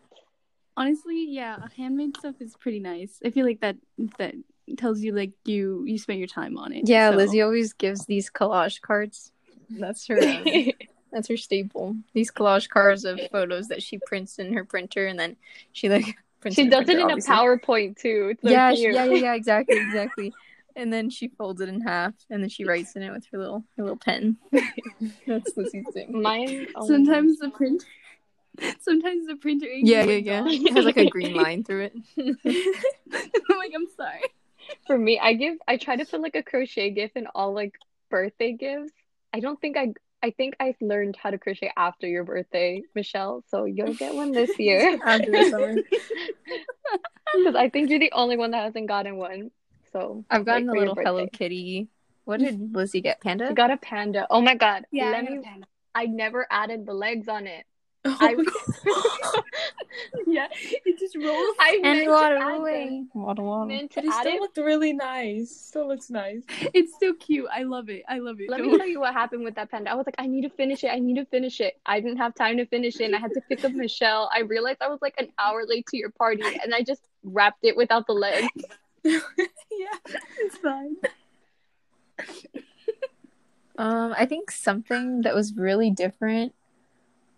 Honestly, 0.77 1.25
yeah, 1.29 1.57
handmade 1.77 2.17
stuff 2.17 2.35
is 2.39 2.55
pretty 2.57 2.79
nice. 2.79 3.19
I 3.25 3.29
feel 3.29 3.45
like 3.45 3.59
that 3.61 3.75
that 4.17 4.35
tells 4.77 5.01
you 5.01 5.13
like 5.13 5.31
you 5.45 5.83
you 5.85 5.97
spent 5.97 6.19
your 6.19 6.27
time 6.27 6.57
on 6.57 6.71
it. 6.73 6.87
Yeah, 6.87 7.11
so- 7.11 7.17
Lizzie 7.17 7.41
always 7.41 7.73
gives 7.73 8.05
these 8.05 8.29
collage 8.29 8.81
cards. 8.81 9.31
That's 9.69 10.07
her. 10.07 10.19
um, 10.19 10.45
That's 11.11 11.27
her 11.27 11.35
staple. 11.35 11.97
These 12.13 12.31
collage 12.31 12.69
cards 12.69 13.03
of 13.03 13.19
photos 13.33 13.67
that 13.67 13.83
she 13.83 13.97
prints 14.05 14.39
in 14.39 14.53
her 14.53 14.63
printer, 14.63 15.07
and 15.07 15.19
then 15.19 15.35
she 15.73 15.89
like 15.89 16.15
prints. 16.39 16.55
She 16.55 16.61
in 16.63 16.67
her 16.71 16.79
does 16.79 16.89
it 16.89 16.93
printer, 16.95 17.11
in 17.13 17.19
a. 17.19 17.21
PowerPoint 17.21 17.97
too. 17.99 18.29
It's 18.31 18.41
so 18.41 18.49
yeah, 18.49 18.73
she- 18.73 18.83
yeah, 18.93 19.03
yeah, 19.05 19.13
yeah, 19.13 19.33
exactly, 19.33 19.77
exactly. 19.87 20.33
And 20.77 20.91
then 20.91 21.09
she 21.09 21.27
folds 21.27 21.59
it 21.59 21.67
in 21.67 21.81
half, 21.81 22.13
and 22.29 22.41
then 22.41 22.47
she 22.49 22.63
writes 22.63 22.95
in 22.95 23.03
it 23.03 23.11
with 23.11 23.25
her 23.33 23.37
little 23.37 23.65
her 23.75 23.83
little 23.83 23.97
pen. 23.97 24.37
That's 25.27 25.51
Lucy's 25.57 25.83
thing. 25.93 26.21
Mine. 26.21 26.67
Sometimes 26.85 27.39
the 27.39 27.49
printer. 27.49 27.85
Sometimes 28.81 29.27
the 29.27 29.35
printer. 29.35 29.67
ink 29.67 29.87
Yeah, 29.87 30.03
yeah, 30.03 30.15
yeah. 30.15 30.39
gone. 30.41 30.49
It 30.51 30.73
has 30.73 30.85
like 30.85 30.97
a 30.97 31.09
green 31.09 31.33
line 31.43 31.63
through 31.63 31.89
it. 31.91 31.93
I'm 32.17 33.57
like, 33.57 33.71
I'm 33.75 33.87
sorry. 33.95 34.21
For 34.87 34.97
me, 34.97 35.19
I 35.19 35.33
give 35.33 35.55
I 35.67 35.77
try 35.77 35.95
to 35.95 36.05
put 36.05 36.21
like 36.21 36.35
a 36.35 36.43
crochet 36.43 36.91
gift 36.91 37.15
in 37.15 37.27
all 37.33 37.53
like 37.53 37.75
birthday 38.09 38.51
gifts. 38.53 38.91
I 39.33 39.39
don't 39.39 39.59
think 39.59 39.77
I 39.77 39.93
I 40.23 40.31
think 40.31 40.55
I 40.59 40.75
learned 40.81 41.15
how 41.15 41.31
to 41.31 41.37
crochet 41.39 41.71
after 41.75 42.07
your 42.07 42.23
birthday, 42.23 42.83
Michelle. 42.93 43.43
So 43.49 43.65
you'll 43.65 43.93
get 43.95 44.13
one 44.13 44.31
this 44.31 44.57
year 44.59 44.99
After 45.03 45.31
the 45.31 45.49
summer. 45.49 45.75
because 47.35 47.55
I 47.55 47.69
think 47.69 47.89
you're 47.89 47.99
the 47.99 48.11
only 48.11 48.37
one 48.37 48.51
that 48.51 48.63
hasn't 48.65 48.87
gotten 48.87 49.17
one. 49.17 49.51
So 49.91 50.23
I've 50.29 50.45
gotten 50.45 50.67
like, 50.67 50.75
a 50.75 50.79
little 50.79 50.95
Hello. 50.95 51.27
Kitty. 51.27 51.87
What 52.25 52.39
did 52.39 52.75
Lizzie 52.75 53.01
get? 53.01 53.19
Panda? 53.19 53.49
I 53.49 53.53
got 53.53 53.71
a 53.71 53.77
panda. 53.77 54.27
Oh 54.29 54.41
my 54.41 54.55
god! 54.55 54.85
Yeah, 54.91 55.09
Let 55.11 55.25
I 55.25 55.29
me. 55.29 55.39
panda. 55.43 55.67
I 55.95 56.05
never 56.05 56.45
added 56.49 56.85
the 56.85 56.93
legs 56.93 57.27
on 57.27 57.47
it. 57.47 57.65
Oh 58.03 58.17
I- 58.19 58.33
my 58.33 58.43
yeah, 60.27 60.47
it 60.85 60.97
just 60.97 61.15
rolls. 61.15 61.55
I 61.59 61.77
meant 61.81 61.85
and 61.85 62.05
to 62.05 62.11
waddle 62.11 62.41
add 62.41 62.57
away. 62.59 62.85
them. 62.85 63.09
Waddle 63.13 63.45
waddle. 63.45 63.67
But 63.67 64.03
it 64.05 64.11
still 64.13 64.33
it. 64.33 64.39
looked 64.41 64.57
really 64.57 64.93
nice. 64.93 65.51
Still 65.55 65.87
looks 65.87 66.09
nice. 66.09 66.41
It's 66.73 66.93
so 66.99 67.13
cute. 67.13 67.47
I 67.53 67.63
love 67.63 67.89
it. 67.89 68.03
I 68.09 68.17
love 68.19 68.39
it. 68.39 68.49
Let 68.49 68.57
Don't 68.57 68.71
me 68.71 68.77
tell 68.77 68.87
you 68.87 68.99
what 68.99 69.13
happened 69.13 69.43
with 69.43 69.53
that 69.55 69.69
panda. 69.69 69.91
I 69.91 69.95
was 69.95 70.07
like, 70.07 70.15
I 70.17 70.25
need 70.25 70.41
to 70.41 70.49
finish 70.49 70.83
it. 70.83 70.87
I 70.87 70.97
need 70.99 71.15
to 71.17 71.25
finish 71.25 71.61
it. 71.61 71.79
I 71.85 71.99
didn't 71.99 72.17
have 72.17 72.33
time 72.33 72.57
to 72.57 72.65
finish 72.65 72.99
it, 72.99 73.03
and 73.05 73.15
I 73.15 73.19
had 73.19 73.33
to 73.33 73.41
pick 73.47 73.63
up 73.63 73.73
Michelle. 73.73 74.29
I 74.33 74.39
realized 74.41 74.81
I 74.81 74.87
was 74.87 74.99
like 75.01 75.15
an 75.19 75.27
hour 75.37 75.63
late 75.67 75.85
to 75.87 75.97
your 75.97 76.09
party, 76.09 76.41
and 76.63 76.73
I 76.73 76.81
just 76.81 77.03
wrapped 77.23 77.63
it 77.63 77.77
without 77.77 78.07
the 78.07 78.13
legs. 78.13 78.47
yeah. 79.03 79.13
It's 80.39 80.57
fine. 80.57 80.95
Um, 83.77 84.13
I 84.17 84.25
think 84.25 84.51
something 84.51 85.21
that 85.21 85.33
was 85.33 85.55
really 85.55 85.89
different. 85.91 86.53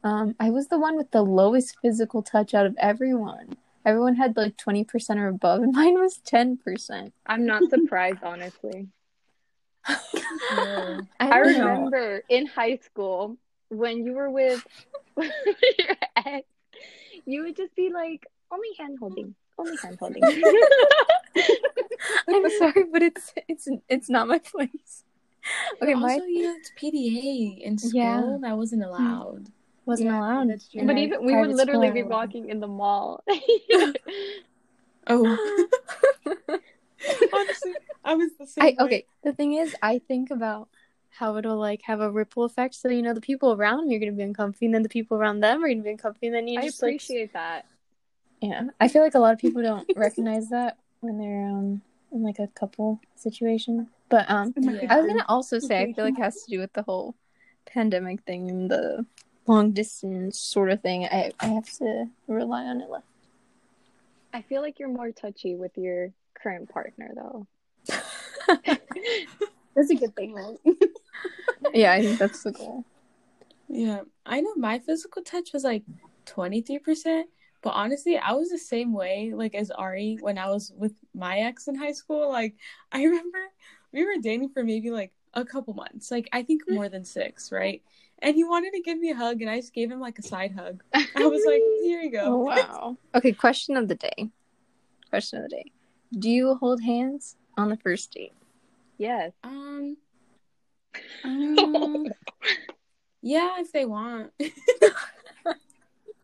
Um, 0.04 0.36
I 0.40 0.50
was 0.50 0.68
the 0.68 0.80
one 0.80 0.98
with 0.98 1.12
the 1.12 1.22
lowest 1.24 1.78
physical 1.82 2.22
touch 2.22 2.54
out 2.54 2.66
of 2.66 2.76
everyone. 2.78 3.56
Everyone 3.86 4.16
had 4.16 4.36
like 4.36 4.58
twenty 4.58 4.84
percent 4.84 5.20
or 5.20 5.28
above, 5.28 5.62
and 5.62 5.74
mine 5.76 5.96
was 5.96 6.18
ten 6.18 6.58
percent. 6.58 7.14
I'm 7.26 7.46
not 7.46 7.70
surprised, 7.70 8.24
honestly. 8.24 8.88
Yeah. 9.88 9.98
I, 11.20 11.30
I 11.30 11.44
don't 11.44 11.58
know. 11.58 11.68
remember 11.68 12.24
in 12.30 12.46
high 12.48 12.78
school 12.78 13.38
when 13.70 14.06
you 14.06 14.14
were 14.14 14.30
with 14.30 14.66
your 15.18 15.96
ex, 16.26 16.48
you 17.26 17.44
would 17.44 17.56
just 17.58 17.76
be 17.76 17.90
like, 17.92 18.26
only 18.52 18.70
hand 18.80 18.98
holding, 19.00 19.36
only 19.58 19.76
hand 19.82 19.98
holding. 20.00 20.24
I'm 22.30 22.50
sorry, 22.58 22.86
but 22.92 23.02
it's 23.02 23.34
it's 23.48 23.68
it's 23.90 24.10
not 24.10 24.28
my 24.28 24.40
place. 24.40 25.04
Okay, 25.82 25.94
But 25.94 26.00
my 26.00 26.14
also, 26.14 26.26
you 26.26 26.44
know, 26.44 26.56
it's 26.58 26.72
PDA 26.82 27.60
in 27.62 27.78
school. 27.78 27.92
Yeah. 27.94 28.38
That 28.42 28.56
wasn't 28.58 28.84
allowed. 28.84 29.50
Wasn't 29.86 30.10
Yeah, 30.10 30.20
allowed. 30.20 30.50
that's 30.50 30.68
true. 30.70 30.86
but 30.86 30.98
even 30.98 31.26
we 31.26 31.36
would 31.36 31.50
literally 31.56 31.88
school. 31.88 31.94
be 31.94 32.04
walking 32.04 32.50
in 32.50 32.60
the 32.60 32.68
mall. 32.68 33.24
Oh. 35.08 35.38
Honestly, 37.34 37.74
I 38.06 38.16
was 38.16 38.32
the 38.40 38.48
same. 38.48 38.64
I 38.80 38.84
okay. 38.84 39.06
The 39.24 39.34
thing 39.34 39.54
is, 39.54 39.76
I 39.82 40.00
think 40.00 40.32
about 40.32 40.70
how 41.10 41.36
it'll 41.38 41.58
like 41.58 41.82
have 41.84 42.00
a 42.00 42.10
ripple 42.10 42.44
effect. 42.46 42.76
So 42.76 42.88
you 42.90 43.02
know, 43.02 43.14
the 43.14 43.22
people 43.22 43.54
around 43.54 43.88
me 43.88 43.96
are 43.96 44.00
gonna 44.00 44.14
be 44.14 44.24
uncomfy, 44.24 44.66
and 44.66 44.74
then 44.74 44.84
the 44.84 44.90
people 44.90 45.18
around 45.18 45.42
them 45.42 45.64
are 45.64 45.68
gonna 45.68 45.82
be 45.82 45.90
uncomfy, 45.90 46.28
and 46.28 46.36
then 46.36 46.48
you 46.48 46.60
I 46.60 46.64
just 46.64 46.82
like 46.82 46.92
appreciate 46.92 47.34
that. 47.34 47.66
Yeah, 48.42 48.64
I 48.80 48.88
feel 48.88 49.02
like 49.04 49.16
a 49.16 49.20
lot 49.20 49.34
of 49.34 49.40
people 49.40 49.62
don't 49.62 49.88
recognize 49.96 50.50
that 50.50 50.78
when 51.02 51.18
they're 51.18 51.46
um 51.50 51.82
in 52.12 52.24
like 52.24 52.40
a 52.40 52.48
couple 52.48 53.02
situation. 53.16 53.88
But 54.10 54.30
um, 54.30 54.54
Yeah. 54.56 54.86
I 54.90 55.02
was 55.02 55.08
gonna 55.08 55.26
also 55.28 55.60
say 55.60 55.82
I 55.82 55.92
feel 55.94 56.06
like 56.06 56.18
it 56.18 56.22
has 56.24 56.44
to 56.44 56.52
do 56.52 56.60
with 56.60 56.72
the 56.74 56.84
whole 56.84 57.16
pandemic 57.66 58.22
thing 58.24 58.50
and 58.50 58.70
the 58.72 59.06
long 59.48 59.72
distance 59.72 60.40
sort 60.40 60.72
of 60.72 60.82
thing. 60.82 61.06
I 61.06 61.32
I 61.40 61.48
have 61.48 61.72
to 61.78 62.10
rely 62.28 62.64
on 62.64 62.82
it 62.82 62.90
less. 62.90 63.04
I 64.34 64.42
feel 64.42 64.62
like 64.62 64.80
you're 64.80 64.90
more 64.90 65.12
touchy 65.12 65.56
with 65.56 65.78
your 65.78 66.12
current 66.34 66.70
partner, 66.70 67.12
though. 67.16 67.48
That's 69.76 69.90
a 69.90 69.96
good 69.96 70.16
thing, 70.16 70.34
right? 70.34 70.58
yeah, 71.74 71.94
I 71.94 72.02
think 72.02 72.20
that's 72.20 72.44
the 72.44 72.52
goal. 72.52 72.86
Yeah, 73.68 74.02
I 74.26 74.42
know 74.42 74.54
my 74.56 74.80
physical 74.80 75.24
touch 75.24 75.52
was 75.52 75.64
like 75.64 75.84
23%, 76.28 77.24
but 77.62 77.70
honestly, 77.72 78.18
I 78.18 78.34
was 78.34 78.50
the 78.50 78.60
same 78.60 78.94
way 78.94 79.32
like 79.34 79.56
as 79.56 79.72
Ari 79.72 80.20
when 80.22 80.38
I 80.38 80.50
was 80.50 80.72
with 80.78 80.94
my 81.16 81.40
ex 81.40 81.68
in 81.68 81.76
high 81.76 81.94
school. 81.94 82.30
Like, 82.30 82.56
I 82.92 83.04
remember 83.04 83.40
we 83.92 84.06
were 84.06 84.22
dating 84.22 84.50
for 84.50 84.64
maybe 84.64 84.92
like 84.92 85.12
a 85.34 85.44
couple 85.44 85.74
months, 85.74 86.12
like 86.12 86.30
I 86.32 86.44
think 86.44 86.64
hmm. 86.68 86.76
more 86.76 86.90
than 86.90 87.04
six, 87.04 87.52
right? 87.52 87.82
And 88.24 88.36
he 88.36 88.44
wanted 88.46 88.72
to 88.74 88.82
give 88.82 88.98
me 88.98 89.12
a 89.12 89.16
hug, 89.16 89.42
and 89.42 89.50
I 89.52 89.58
just 89.60 89.74
gave 89.74 89.92
him 89.92 90.00
like 90.00 90.18
a 90.18 90.22
side 90.24 90.54
hug. 90.54 90.82
I 90.94 91.26
was 91.28 91.44
like, 91.46 91.62
here 91.84 92.02
you 92.02 92.10
go. 92.12 92.22
Oh 92.26 92.38
wow. 92.38 92.98
Okay, 93.14 93.34
question 93.34 93.76
of 93.76 93.88
the 93.90 93.96
day. 93.96 94.30
Question 95.10 95.44
of 95.44 95.50
the 95.50 95.58
day. 95.58 95.66
Do 96.18 96.30
you 96.30 96.56
hold 96.56 96.82
hands 96.82 97.36
on 97.58 97.70
the 97.70 97.78
first 97.78 98.12
date? 98.12 98.34
Yes. 98.98 99.34
Um, 99.44 99.98
Um, 101.26 102.06
yeah, 103.22 103.56
if 103.60 103.72
they 103.72 103.86
want. 103.86 104.32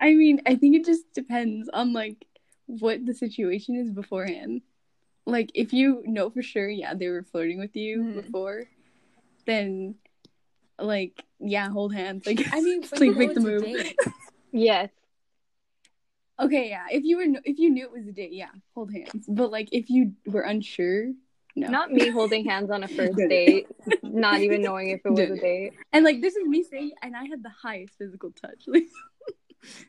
I 0.02 0.14
mean, 0.14 0.42
I 0.46 0.56
think 0.56 0.76
it 0.76 0.86
just 0.86 1.12
depends 1.14 1.70
on 1.74 1.94
like 1.94 2.26
what 2.66 3.06
the 3.06 3.14
situation 3.14 3.76
is 3.76 3.92
beforehand. 3.92 4.62
Like, 5.26 5.52
if 5.54 5.74
you 5.74 6.04
know 6.06 6.30
for 6.30 6.42
sure, 6.42 6.70
yeah, 6.70 6.94
they 6.94 7.08
were 7.08 7.24
flirting 7.24 7.60
with 7.60 7.76
you 7.76 8.00
Mhm. 8.04 8.14
before, 8.24 8.66
then 9.46 9.96
like, 10.84 11.24
yeah, 11.40 11.70
hold 11.70 11.94
hands. 11.94 12.26
Like, 12.26 12.42
I 12.52 12.62
mean, 12.62 12.82
but 12.90 13.00
like 13.00 13.16
make 13.16 13.34
the 13.34 13.42
move. 13.42 13.64
Yes. 14.52 14.90
Okay, 16.40 16.70
yeah. 16.70 16.86
If 16.90 17.04
you 17.04 17.18
were, 17.18 17.26
if 17.44 17.60
you 17.60 17.70
knew 17.70 17.86
it 17.86 17.92
was 17.92 18.08
a 18.08 18.12
date, 18.12 18.34
yeah, 18.34 18.50
hold 18.74 18.92
hands. 18.92 19.26
But 19.28 19.52
like, 19.52 19.70
if 19.72 19.92
you 19.92 20.14
were 20.26 20.42
unsure, 20.42 21.12
no. 21.56 21.68
Not 21.68 21.92
me 21.92 22.10
holding 22.10 22.46
hands 22.46 22.72
on 22.72 22.84
a 22.84 22.88
first 22.98 23.18
date, 23.18 23.68
not 24.02 24.40
even 24.40 24.62
knowing 24.62 24.90
if 24.90 25.02
it 25.06 25.10
was 25.10 25.30
a 25.30 25.36
date. 25.36 25.74
And 25.92 26.06
like, 26.06 26.22
this 26.22 26.36
is 26.36 26.48
me 26.48 26.64
saying, 26.64 26.92
and 27.02 27.16
I 27.16 27.26
had 27.26 27.44
the 27.44 27.50
highest 27.50 27.98
physical 27.98 28.32
touch. 28.32 28.64
Like, 28.68 28.86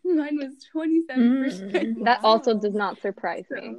mine 0.05 0.37
was 0.37 0.55
twenty 0.73 1.03
seven 1.07 1.45
percent. 1.45 1.99
Mm. 1.99 2.05
That 2.05 2.25
also 2.25 2.55
does 2.55 2.75
not 2.75 3.01
surprise 3.01 3.45
me. 3.51 3.77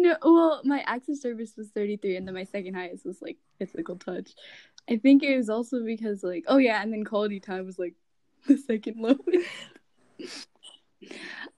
No, 0.00 0.16
well, 0.22 0.60
my 0.64 0.84
of 0.86 1.18
service 1.18 1.54
was 1.56 1.70
33, 1.70 2.16
and 2.16 2.26
then 2.26 2.34
my 2.34 2.44
second 2.44 2.74
highest 2.74 3.04
was 3.04 3.20
like 3.20 3.36
physical 3.58 3.96
touch. 3.96 4.30
I 4.88 4.96
think 4.96 5.22
it 5.22 5.36
was 5.36 5.50
also 5.50 5.84
because, 5.84 6.22
like, 6.22 6.44
oh 6.46 6.58
yeah, 6.58 6.80
and 6.80 6.92
then 6.92 7.04
quality 7.04 7.40
time 7.40 7.66
was 7.66 7.78
like 7.78 7.94
the 8.46 8.56
second 8.56 8.96
lowest. 8.98 9.48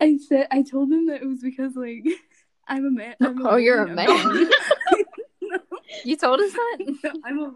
I 0.00 0.18
said, 0.28 0.48
I 0.50 0.62
told 0.62 0.90
him 0.90 1.06
that 1.08 1.22
it 1.22 1.26
was 1.26 1.42
because, 1.42 1.76
like, 1.76 2.04
I'm 2.68 2.86
a 2.86 2.90
man. 2.90 3.14
I'm 3.20 3.46
Oh, 3.46 3.56
you're 3.56 3.84
a 3.84 3.94
man. 3.94 4.08
No, 5.42 5.58
You 6.04 6.16
told 6.16 6.40
us 6.40 6.52
that? 6.52 6.78
no, 7.02 7.12
I'm 7.24 7.38
a 7.40 7.52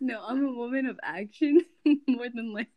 no, 0.00 0.24
I'm 0.26 0.44
a 0.44 0.52
woman 0.52 0.86
of 0.86 0.98
action 1.02 1.60
more 2.06 2.28
than 2.32 2.52
like 2.54 2.68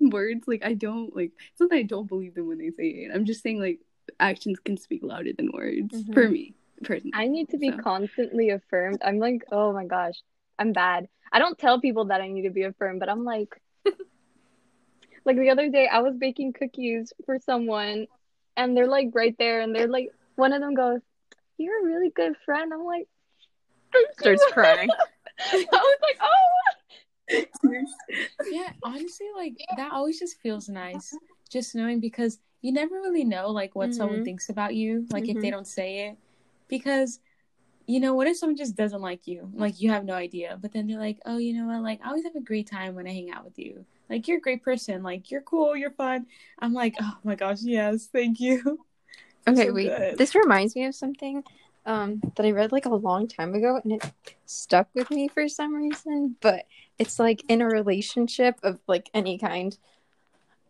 words. 0.00 0.46
Like, 0.46 0.64
I 0.64 0.74
don't 0.74 1.14
like. 1.14 1.32
It's 1.50 1.60
not 1.60 1.70
that 1.70 1.76
I 1.76 1.82
don't 1.82 2.08
believe 2.08 2.34
them 2.34 2.46
when 2.46 2.58
they 2.58 2.70
say 2.70 2.86
it. 2.88 3.10
I'm 3.12 3.24
just 3.24 3.42
saying, 3.42 3.60
like, 3.60 3.80
actions 4.20 4.58
can 4.60 4.76
speak 4.76 5.02
louder 5.02 5.32
than 5.32 5.50
words 5.52 6.02
Mhm. 6.02 6.14
for 6.14 6.28
me 6.28 6.54
personally. 6.82 7.12
I 7.14 7.26
need 7.26 7.48
to 7.50 7.58
be 7.58 7.70
So. 7.70 7.78
constantly 7.78 8.50
affirmed. 8.50 8.98
I'm 9.04 9.18
like, 9.18 9.44
oh 9.52 9.72
my 9.72 9.84
gosh, 9.84 10.14
I'm 10.58 10.72
bad. 10.72 11.08
I 11.32 11.38
don't 11.38 11.58
tell 11.58 11.80
people 11.80 12.06
that 12.06 12.20
I 12.20 12.28
need 12.28 12.42
to 12.42 12.50
be 12.50 12.62
affirmed, 12.62 13.00
but 13.00 13.08
I'm 13.08 13.24
like, 13.24 13.60
like 15.24 15.36
the 15.36 15.50
other 15.50 15.68
day, 15.68 15.88
I 15.88 16.00
was 16.00 16.16
baking 16.16 16.52
cookies 16.52 17.12
for 17.24 17.38
someone, 17.38 18.06
and 18.56 18.76
they're 18.76 18.86
like 18.88 19.10
right 19.12 19.34
there, 19.38 19.60
and 19.60 19.74
they're 19.74 19.88
like, 19.88 20.10
one 20.36 20.52
of 20.52 20.60
them 20.60 20.74
goes, 20.74 21.00
"You're 21.58 21.80
a 21.80 21.84
really 21.84 22.10
good 22.10 22.36
friend." 22.44 22.72
I'm 22.72 22.84
like, 22.84 23.08
Starts 24.18 24.44
crying. 24.52 24.90
I 25.52 25.56
was 25.56 25.98
like, 26.02 26.18
oh. 26.20 26.30
yeah 28.52 28.70
honestly 28.84 29.26
like 29.34 29.54
that 29.76 29.90
always 29.90 30.18
just 30.20 30.38
feels 30.40 30.68
nice 30.68 31.12
just 31.50 31.74
knowing 31.74 31.98
because 31.98 32.38
you 32.62 32.72
never 32.72 32.96
really 32.96 33.24
know 33.24 33.50
like 33.50 33.74
what 33.74 33.94
someone 33.94 34.20
Mhm. 34.20 34.24
thinks 34.24 34.48
about 34.48 34.74
you 34.74 35.06
like 35.10 35.28
if 35.28 35.34
they 35.40 35.48
Mhm. 35.48 35.52
don't 35.52 35.66
say 35.66 36.08
it 36.08 36.18
because 36.68 37.20
you 37.86 38.00
know 38.00 38.14
what 38.14 38.26
if 38.26 38.36
someone 38.36 38.56
just 38.56 38.74
doesn't 38.76 39.00
like 39.00 39.26
you 39.26 39.48
like 39.54 39.80
you 39.80 39.90
have 39.90 40.04
no 40.04 40.14
idea 40.14 40.58
but 40.60 40.72
then 40.72 40.86
they're 40.86 40.98
like 40.98 41.18
oh 41.26 41.38
you 41.38 41.54
know 41.54 41.66
what 41.66 41.82
like 41.82 42.00
i 42.04 42.08
always 42.08 42.24
have 42.24 42.34
a 42.34 42.40
great 42.40 42.66
time 42.68 42.94
when 42.94 43.06
i 43.06 43.12
hang 43.12 43.30
out 43.30 43.44
with 43.44 43.58
you 43.58 43.84
like 44.10 44.26
you're 44.26 44.38
a 44.38 44.40
great 44.40 44.62
person 44.62 45.02
like 45.02 45.30
you're 45.30 45.42
cool 45.42 45.76
you're 45.76 45.92
fun 45.92 46.26
i'm 46.58 46.72
like 46.72 46.96
oh 47.00 47.16
my 47.22 47.36
gosh 47.36 47.58
yes 47.62 48.06
thank 48.06 48.40
you 48.40 48.80
Okay, 49.48 49.66
So 49.68 49.74
wait. 49.74 49.96
good. 49.96 50.18
This 50.18 50.34
reminds 50.34 50.74
me 50.74 50.86
of 50.86 50.94
something. 50.94 51.44
um 51.84 52.20
that 52.34 52.44
I 52.44 52.50
read 52.50 52.72
like 52.72 52.86
a 52.86 52.94
long 53.08 53.28
time 53.28 53.54
ago 53.54 53.80
and 53.84 53.92
it 53.92 54.12
stuck 54.44 54.88
with 54.92 55.08
me 55.08 55.28
for 55.28 55.48
some 55.48 55.72
reason, 55.72 56.34
but 56.40 56.66
it's 56.98 57.20
like 57.20 57.44
in 57.48 57.62
a 57.62 57.68
relationship 57.68 58.58
of 58.64 58.80
like 58.88 59.08
any 59.14 59.38
kind, 59.38 59.78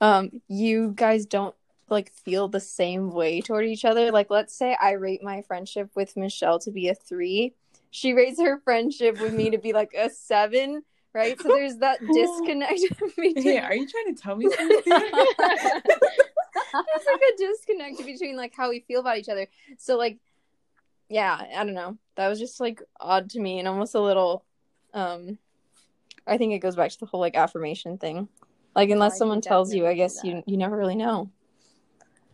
um, 0.03 0.43
you 0.47 0.93
guys 0.95 1.25
don't 1.25 1.55
like 1.89 2.13
feel 2.13 2.49
the 2.49 2.61
same 2.61 3.11
way 3.11 3.41
toward 3.41 3.67
each 3.67 3.85
other. 3.85 4.11
Like 4.11 4.31
let's 4.31 4.55
say 4.55 4.77
I 4.81 4.93
rate 4.93 5.23
my 5.23 5.43
friendship 5.43 5.91
with 5.95 6.17
Michelle 6.17 6.59
to 6.61 6.71
be 6.71 6.89
a 6.89 6.95
three. 6.95 7.55
She 7.91 8.13
rates 8.13 8.41
her 8.41 8.61
friendship 8.65 9.21
with 9.21 9.33
me 9.33 9.51
to 9.51 9.59
be 9.59 9.73
like 9.73 9.95
a 9.95 10.11
seven, 10.11 10.83
right? 11.15 11.41
So 11.41 11.49
there's 11.49 11.77
that 11.79 12.01
disconnect 12.13 12.81
between 13.01 13.41
Hey, 13.41 13.59
are 13.59 13.75
you 13.75 13.89
trying 13.89 14.15
to 14.15 14.21
tell 14.21 14.37
me 14.37 14.51
something? 14.57 14.83
there's 14.87 15.35
like 17.07 17.23
a 17.23 17.37
disconnect 17.39 18.05
between 18.05 18.37
like 18.37 18.55
how 18.55 18.71
we 18.71 18.81
feel 18.81 19.01
about 19.01 19.19
each 19.19 19.29
other. 19.29 19.47
So 19.79 19.97
like 19.97 20.19
yeah, 21.09 21.41
I 21.57 21.65
don't 21.65 21.75
know. 21.75 21.97
That 22.17 22.29
was 22.29 22.41
just 22.41 22.59
like 22.59 22.83
odd 22.99 23.31
to 23.31 23.41
me 23.41 23.61
and 23.61 23.69
almost 23.69 23.95
a 23.95 24.01
little 24.01 24.45
um 24.93 25.39
I 26.27 26.39
think 26.39 26.53
it 26.53 26.59
goes 26.59 26.75
back 26.75 26.91
to 26.91 26.99
the 26.99 27.07
whole 27.07 27.21
like 27.21 27.37
affirmation 27.37 27.99
thing. 27.99 28.29
Like 28.75 28.91
unless 28.91 29.17
someone 29.17 29.41
tells 29.41 29.73
you, 29.73 29.87
I 29.87 29.95
guess 29.95 30.25
you 30.25 30.43
you 30.47 30.57
never 30.57 30.77
really 30.77 30.97
know. 30.97 31.31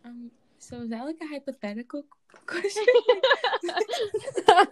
Um, 0.04 0.30
so 0.58 0.82
is 0.82 0.90
that 0.90 1.04
like 1.04 1.16
a 1.20 1.26
hypothetical 1.26 2.04
question? 2.46 2.84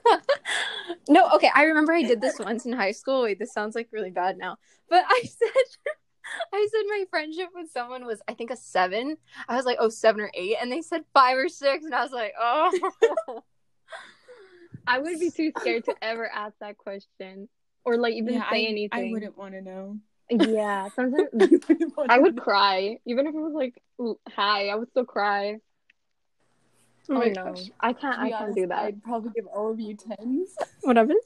no, 1.08 1.28
okay, 1.34 1.50
I 1.54 1.64
remember 1.64 1.92
I 1.92 2.02
did 2.02 2.20
this 2.20 2.38
once 2.38 2.64
in 2.64 2.72
high 2.72 2.92
school. 2.92 3.22
Wait, 3.22 3.38
this 3.38 3.52
sounds 3.52 3.74
like 3.74 3.88
really 3.92 4.10
bad 4.10 4.38
now. 4.38 4.56
But 4.88 5.04
I 5.08 5.22
said 5.24 5.48
I 6.52 6.68
said 6.70 6.82
my 6.86 7.04
friendship 7.10 7.48
with 7.54 7.70
someone 7.72 8.06
was 8.06 8.22
I 8.28 8.34
think 8.34 8.50
a 8.50 8.56
seven. 8.56 9.16
I 9.48 9.56
was 9.56 9.66
like, 9.66 9.78
oh 9.80 9.88
seven 9.88 10.20
or 10.20 10.30
eight, 10.34 10.56
and 10.60 10.70
they 10.70 10.82
said 10.82 11.04
five 11.12 11.36
or 11.36 11.48
six, 11.48 11.84
and 11.84 11.94
I 11.94 12.02
was 12.02 12.12
like, 12.12 12.34
oh 12.38 13.42
I 14.86 14.98
would 14.98 15.18
be 15.20 15.30
too 15.30 15.52
scared 15.58 15.84
to 15.84 15.94
ever 16.02 16.28
ask 16.28 16.54
that 16.60 16.78
question 16.78 17.48
or 17.84 17.96
like 17.96 18.14
even 18.14 18.34
yeah, 18.34 18.50
say 18.50 18.66
I, 18.66 18.70
anything. 18.70 19.08
I 19.08 19.12
wouldn't 19.12 19.36
want 19.36 19.54
to 19.54 19.62
know. 19.62 19.98
Yeah, 20.30 20.88
sometimes 20.94 21.28
I 22.08 22.18
would 22.18 22.38
cry 22.40 22.98
even 23.04 23.26
if 23.26 23.34
it 23.34 23.38
was 23.38 23.52
like 23.52 23.80
"Ooh, 24.00 24.18
hi. 24.28 24.68
I 24.68 24.74
would 24.76 24.88
still 24.90 25.04
cry. 25.04 25.56
Oh 27.08 27.14
Oh, 27.16 27.18
my 27.18 27.28
no, 27.28 27.44
gosh. 27.52 27.70
I 27.80 27.92
can't. 27.92 28.14
To 28.16 28.20
I 28.20 28.24
be 28.26 28.30
can't 28.30 28.42
honest, 28.42 28.56
do 28.58 28.66
that. 28.68 28.78
I'd 28.78 29.02
probably 29.02 29.30
give 29.34 29.46
all 29.46 29.72
of 29.72 29.80
you 29.80 29.96
tens. 29.96 30.54
What 30.82 30.96
happened? 30.96 31.20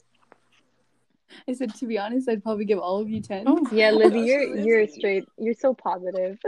I 1.47 1.53
said 1.53 1.75
to 1.75 1.85
be 1.85 1.97
honest, 1.97 2.27
I'd 2.29 2.41
probably 2.43 2.65
give 2.65 2.79
all 2.79 2.99
of 2.99 3.09
you 3.09 3.21
tens. 3.21 3.43
Oh. 3.47 3.67
Yeah, 3.71 3.91
my 3.91 3.97
Lizzie, 3.97 4.19
gosh, 4.19 4.27
you're 4.27 4.57
you're 4.57 4.87
straight. 4.87 5.25
You're 5.37 5.53
so 5.53 5.73
positive. 5.73 6.39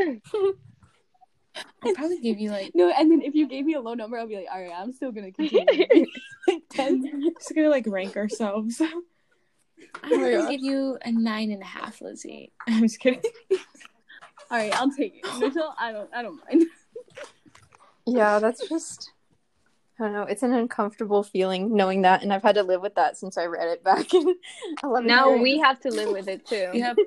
I'd 1.83 1.95
probably 1.95 2.19
give 2.19 2.39
you 2.39 2.51
like 2.51 2.71
No, 2.75 2.89
and 2.91 3.11
then 3.11 3.21
if 3.21 3.33
you 3.35 3.47
gave 3.47 3.65
me 3.65 3.73
a 3.73 3.81
low 3.81 3.93
number, 3.95 4.17
I'll 4.17 4.27
be 4.27 4.35
like, 4.35 4.47
all 4.51 4.61
right, 4.61 4.71
I'm 4.75 4.91
still 4.91 5.11
gonna 5.11 5.31
continue. 5.31 6.05
like 6.47 6.63
tens. 6.69 7.05
just 7.37 7.53
gonna 7.55 7.69
like 7.69 7.85
rank 7.87 8.15
ourselves. 8.17 8.81
I'm 10.03 10.13
Oh 10.13 10.17
gonna 10.31 10.51
give 10.51 10.61
you 10.61 10.97
a 11.03 11.11
nine 11.11 11.51
and 11.51 11.61
a 11.61 11.65
half, 11.65 12.01
Lizzie. 12.01 12.51
I'm 12.67 12.81
just 12.83 12.99
kidding. 12.99 13.21
All 14.49 14.57
right, 14.57 14.73
I'll 14.75 14.91
take 14.91 15.21
it. 15.23 15.25
Mitchell, 15.39 15.73
I 15.77 15.91
don't, 15.91 16.09
I 16.15 16.21
don't 16.21 16.39
mind. 16.49 16.65
Yeah, 18.05 18.39
that's 18.39 18.67
just 18.69 19.11
I 19.99 20.03
don't 20.03 20.13
know. 20.13 20.23
It's 20.23 20.43
an 20.43 20.53
uncomfortable 20.53 21.23
feeling 21.23 21.75
knowing 21.75 22.03
that, 22.03 22.21
and 22.23 22.31
I've 22.31 22.43
had 22.43 22.55
to 22.55 22.63
live 22.63 22.81
with 22.81 22.95
that 22.95 23.17
since 23.17 23.37
I 23.37 23.45
read 23.45 23.67
it 23.67 23.83
back 23.83 24.13
in 24.13 24.35
11th 24.83 25.05
now 25.05 25.29
grade. 25.29 25.41
we 25.41 25.57
have 25.59 25.79
to 25.81 25.89
live 25.89 26.11
with 26.11 26.27
it 26.27 26.45
too. 26.45 26.69
Yep. 26.73 26.97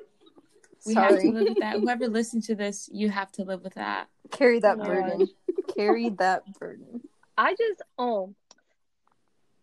We 0.85 0.93
have 0.95 1.11
Sorry. 1.11 1.21
to 1.23 1.31
live 1.31 1.47
with 1.49 1.59
that. 1.59 1.79
Whoever 1.79 2.07
listens 2.07 2.47
to 2.47 2.55
this, 2.55 2.89
you 2.91 3.09
have 3.09 3.31
to 3.33 3.43
live 3.43 3.63
with 3.63 3.75
that. 3.75 4.07
carry 4.31 4.59
that 4.59 4.75
Oh 4.75 4.79
my 4.79 4.85
burden. 4.87 5.29
carry 5.75 6.09
that 6.09 6.41
burden. 6.59 7.01
I 7.37 7.51
just 7.55 7.81
oh, 7.97 8.35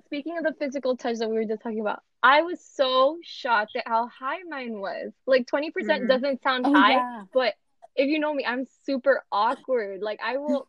speaking 0.07 0.39
of 0.39 0.45
the 0.45 0.55
physical 0.59 0.97
touch 0.97 1.19
that 1.19 1.29
we 1.29 1.37
were 1.37 1.45
just 1.45 1.61
talking 1.63 1.81
about, 1.81 2.03
I 2.23 2.43
was 2.43 2.61
so 2.61 3.19
shocked 3.23 3.77
at 3.77 3.87
how 3.87 4.09
high 4.09 4.39
mine 4.49 4.81
was. 4.81 5.13
Like 5.27 5.47
twenty 5.47 5.71
percent 5.71 6.03
Mhm. 6.03 6.09
doesn't 6.09 6.43
sound 6.43 6.67
Oh 6.67 6.75
high, 6.75 6.95
yeah. 6.95 7.25
but 7.33 7.55
if 7.97 8.09
you 8.09 8.19
know 8.19 8.33
me, 8.35 8.45
I'm 8.45 8.67
super 8.85 9.25
awkward. 9.33 10.03
Like 10.03 10.21
I 10.23 10.37
will. 10.39 10.69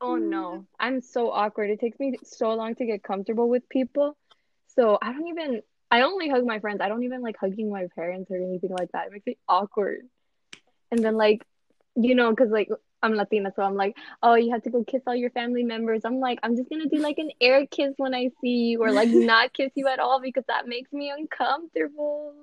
Oh 0.00 0.16
no, 0.16 0.66
I'm 0.78 1.00
so 1.00 1.30
awkward. 1.30 1.70
It 1.70 1.80
takes 1.80 1.98
me 1.98 2.18
so 2.22 2.52
long 2.54 2.74
to 2.76 2.84
get 2.86 3.02
comfortable 3.02 3.48
with 3.48 3.68
people. 3.68 4.16
So 4.68 4.98
I 5.00 5.12
don't 5.12 5.28
even. 5.28 5.62
I 5.90 6.02
only 6.02 6.28
hug 6.28 6.44
my 6.44 6.58
friends. 6.60 6.80
I 6.82 6.88
don't 6.88 7.04
even 7.04 7.22
like 7.22 7.36
hugging 7.40 7.70
my 7.70 7.86
parents 7.94 8.30
or 8.30 8.36
anything 8.36 8.70
like 8.70 8.92
that. 8.92 9.06
It 9.06 9.12
makes 9.12 9.26
me 9.26 9.38
awkward. 9.48 10.08
And 10.90 11.02
then 11.04 11.16
like, 11.16 11.42
you 11.94 12.14
know, 12.14 12.30
because 12.30 12.50
like 12.50 12.68
I'm 13.02 13.14
Latina, 13.14 13.52
so 13.54 13.62
I'm 13.62 13.74
like, 13.74 13.96
oh, 14.22 14.34
you 14.34 14.50
have 14.52 14.62
to 14.62 14.70
go 14.70 14.82
kiss 14.84 15.02
all 15.06 15.14
your 15.14 15.30
family 15.30 15.62
members. 15.62 16.02
I'm 16.04 16.18
like, 16.18 16.38
I'm 16.42 16.56
just 16.56 16.70
gonna 16.70 16.88
do 16.88 16.98
like 16.98 17.18
an 17.18 17.30
air 17.40 17.66
kiss 17.66 17.92
when 17.98 18.14
I 18.14 18.30
see 18.40 18.70
you, 18.70 18.82
or 18.82 18.90
like 18.90 19.08
not 19.12 19.52
kiss 19.52 19.70
you 19.74 19.86
at 19.88 19.98
all 20.00 20.20
because 20.20 20.44
that 20.48 20.66
makes 20.66 20.92
me 20.92 21.10
uncomfortable. 21.16 22.34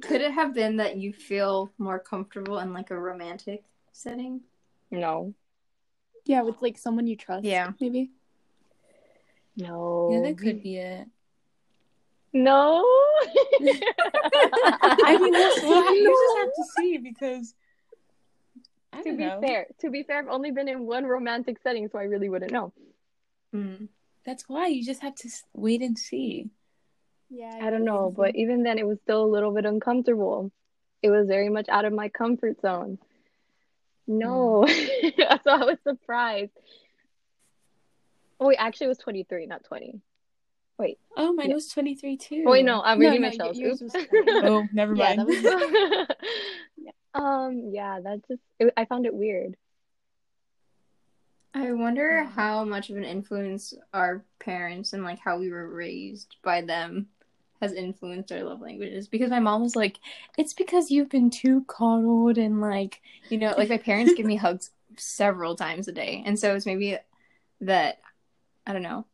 Could 0.00 0.20
it 0.20 0.32
have 0.32 0.54
been 0.54 0.78
that 0.78 0.96
you 0.96 1.12
feel 1.12 1.72
more 1.78 1.98
comfortable 1.98 2.58
in 2.58 2.72
like 2.72 2.90
a 2.90 2.98
romantic 2.98 3.64
setting? 3.92 4.40
No, 4.90 5.34
Yeah, 6.24 6.42
with 6.42 6.56
like 6.62 6.78
someone 6.78 7.06
you 7.06 7.16
trust. 7.16 7.44
Yeah. 7.44 7.72
Maybe. 7.80 8.10
no, 9.56 10.08
Yeah, 10.12 10.20
that 10.22 10.38
could 10.38 10.62
be 10.62 10.76
it. 10.78 11.06
no. 12.32 12.84
I 13.60 15.18
mean, 15.20 15.32
that's 15.32 15.62
what 15.62 15.94
you 15.94 16.08
just 16.08 16.38
have 16.38 16.54
to 16.54 16.64
see 16.76 16.98
because 16.98 17.54
I 17.54 17.63
to 19.02 19.12
be 19.16 19.24
know. 19.24 19.40
fair, 19.40 19.66
to 19.80 19.90
be 19.90 20.02
fair, 20.02 20.18
I've 20.18 20.28
only 20.28 20.50
been 20.50 20.68
in 20.68 20.86
one 20.86 21.04
romantic 21.04 21.58
setting, 21.62 21.88
so 21.88 21.98
I 21.98 22.04
really 22.04 22.28
wouldn't 22.28 22.52
know. 22.52 22.72
Mm. 23.54 23.88
That's 24.24 24.44
why 24.48 24.68
you 24.68 24.84
just 24.84 25.02
have 25.02 25.14
to 25.16 25.28
wait 25.52 25.82
and 25.82 25.98
see. 25.98 26.50
Yeah. 27.30 27.58
I 27.62 27.70
don't 27.70 27.84
know, 27.84 28.12
but 28.14 28.36
even 28.36 28.62
then, 28.62 28.78
it 28.78 28.86
was 28.86 28.98
still 29.02 29.24
a 29.24 29.26
little 29.26 29.52
bit 29.52 29.64
uncomfortable. 29.66 30.50
It 31.02 31.10
was 31.10 31.26
very 31.26 31.48
much 31.48 31.68
out 31.68 31.84
of 31.84 31.92
my 31.92 32.08
comfort 32.08 32.60
zone. 32.60 32.98
No, 34.06 34.66
so 35.44 35.50
I 35.50 35.64
was 35.64 35.78
surprised. 35.82 36.52
Oh 38.38 38.46
wait, 38.48 38.56
actually, 38.58 38.86
it 38.86 38.88
was 38.88 38.98
twenty 38.98 39.22
three, 39.24 39.46
not 39.46 39.64
twenty. 39.64 40.00
Wait. 40.76 40.98
Oh, 41.16 41.32
mine 41.32 41.50
Yeah. 41.50 41.54
was 41.54 41.68
23 41.68 42.16
too. 42.16 42.44
Oh 42.46 42.50
wait, 42.50 42.64
no, 42.64 42.82
I'm 42.82 42.98
No, 42.98 43.06
reading 43.10 43.22
no, 43.22 43.28
Michelle's. 43.28 43.60
Oops. 43.60 43.94
Oh, 44.28 44.66
never 44.72 44.94
mind. 44.96 45.20
that 45.20 45.26
was- 45.28 46.06
um, 47.24 47.70
yeah, 47.72 48.00
that 48.00 48.26
just 48.28 48.42
it, 48.58 48.72
I 48.76 48.84
found 48.84 49.06
it 49.06 49.14
weird. 49.14 49.56
I 51.54 51.72
wonder 51.72 52.24
how 52.24 52.64
much 52.64 52.90
of 52.90 52.96
an 52.96 53.04
influence 53.04 53.72
our 53.92 54.24
parents 54.40 54.92
and 54.92 55.04
like 55.04 55.20
how 55.20 55.38
we 55.38 55.50
were 55.50 55.68
raised 55.68 56.36
by 56.42 56.60
them 56.62 57.08
has 57.60 57.72
influenced 57.72 58.32
our 58.32 58.42
love 58.42 58.60
languages. 58.60 59.08
Because 59.08 59.30
my 59.30 59.40
mom 59.40 59.62
was 59.62 59.76
like, 59.76 59.98
"It's 60.36 60.52
because 60.52 60.90
you've 60.90 61.08
been 61.08 61.30
too 61.30 61.64
coddled 61.66 62.36
and 62.36 62.60
like 62.60 63.00
you 63.30 63.38
know, 63.38 63.54
like 63.56 63.70
my 63.70 63.78
parents 63.78 64.14
give 64.14 64.26
me 64.26 64.36
hugs 64.44 64.70
several 64.96 65.56
times 65.56 65.88
a 65.88 65.92
day, 65.92 66.22
and 66.26 66.38
so 66.38 66.54
it's 66.54 66.66
maybe 66.66 66.98
that 67.62 68.00
I 68.66 68.72
don't 68.72 68.82
know. 68.82 69.06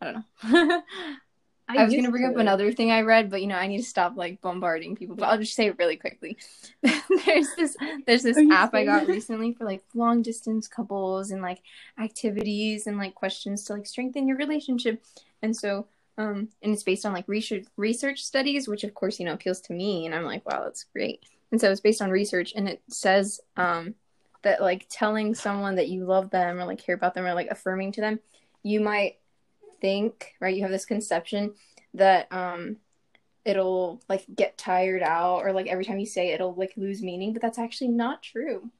I 0.00 0.12
don't 0.12 0.24
know. 0.44 0.82
I, 1.78 1.84
was 1.84 1.94
gonna 1.94 2.10
bring 2.10 2.24
up 2.24 2.36
another 2.36 2.72
thing 2.72 2.90
I 2.90 3.02
read, 3.02 3.30
but 3.30 3.40
you 3.40 3.46
know, 3.46 3.56
I 3.56 3.66
need 3.66 3.78
to 3.78 3.84
stop 3.84 4.16
like 4.16 4.40
bombarding 4.40 4.96
people. 4.96 5.16
But 5.16 5.26
I'll 5.28 5.38
just 5.38 5.54
say 5.54 5.66
it 5.66 5.78
really 5.78 5.96
quickly. 5.96 6.36
there's 6.82 7.54
this 7.56 7.76
there's 8.06 8.22
this 8.22 8.38
app 8.50 8.74
I 8.74 8.84
got 8.84 9.00
serious? 9.00 9.08
recently 9.08 9.52
for 9.52 9.64
like 9.64 9.82
long 9.94 10.22
distance 10.22 10.68
couples 10.68 11.30
and 11.30 11.42
like 11.42 11.62
activities 11.98 12.86
and 12.86 12.98
like 12.98 13.14
questions 13.14 13.64
to 13.64 13.74
like 13.74 13.86
strengthen 13.86 14.26
your 14.26 14.36
relationship. 14.36 15.04
And 15.42 15.56
so 15.56 15.86
um 16.18 16.48
and 16.62 16.72
it's 16.72 16.82
based 16.82 17.06
on 17.06 17.12
like 17.12 17.28
research 17.28 17.66
research 17.76 18.22
studies, 18.22 18.68
which 18.68 18.84
of 18.84 18.94
course, 18.94 19.18
you 19.18 19.26
know, 19.26 19.34
appeals 19.34 19.60
to 19.62 19.72
me 19.72 20.06
and 20.06 20.14
I'm 20.14 20.24
like, 20.24 20.44
wow, 20.46 20.64
that's 20.64 20.84
great. 20.84 21.24
And 21.52 21.60
so 21.60 21.70
it's 21.70 21.80
based 21.80 22.02
on 22.02 22.10
research 22.10 22.52
and 22.56 22.68
it 22.68 22.82
says 22.88 23.40
um 23.56 23.94
that 24.42 24.60
like 24.60 24.86
telling 24.88 25.34
someone 25.34 25.76
that 25.76 25.88
you 25.88 26.04
love 26.04 26.30
them 26.30 26.58
or 26.58 26.64
like 26.64 26.82
care 26.82 26.94
about 26.94 27.14
them 27.14 27.26
or 27.26 27.34
like 27.34 27.48
affirming 27.50 27.92
to 27.92 28.00
them, 28.00 28.20
you 28.62 28.80
might 28.80 29.16
think, 29.80 30.34
right? 30.40 30.54
You 30.54 30.62
have 30.62 30.70
this 30.70 30.84
conception 30.86 31.54
that 31.94 32.32
um 32.32 32.76
it'll 33.44 34.02
like 34.08 34.24
get 34.34 34.58
tired 34.58 35.02
out 35.02 35.38
or 35.44 35.52
like 35.52 35.66
every 35.66 35.84
time 35.84 35.98
you 35.98 36.06
say 36.06 36.30
it, 36.30 36.34
it'll 36.34 36.54
like 36.54 36.72
lose 36.76 37.02
meaning, 37.02 37.32
but 37.32 37.42
that's 37.42 37.58
actually 37.58 37.88
not 37.88 38.22
true. 38.22 38.70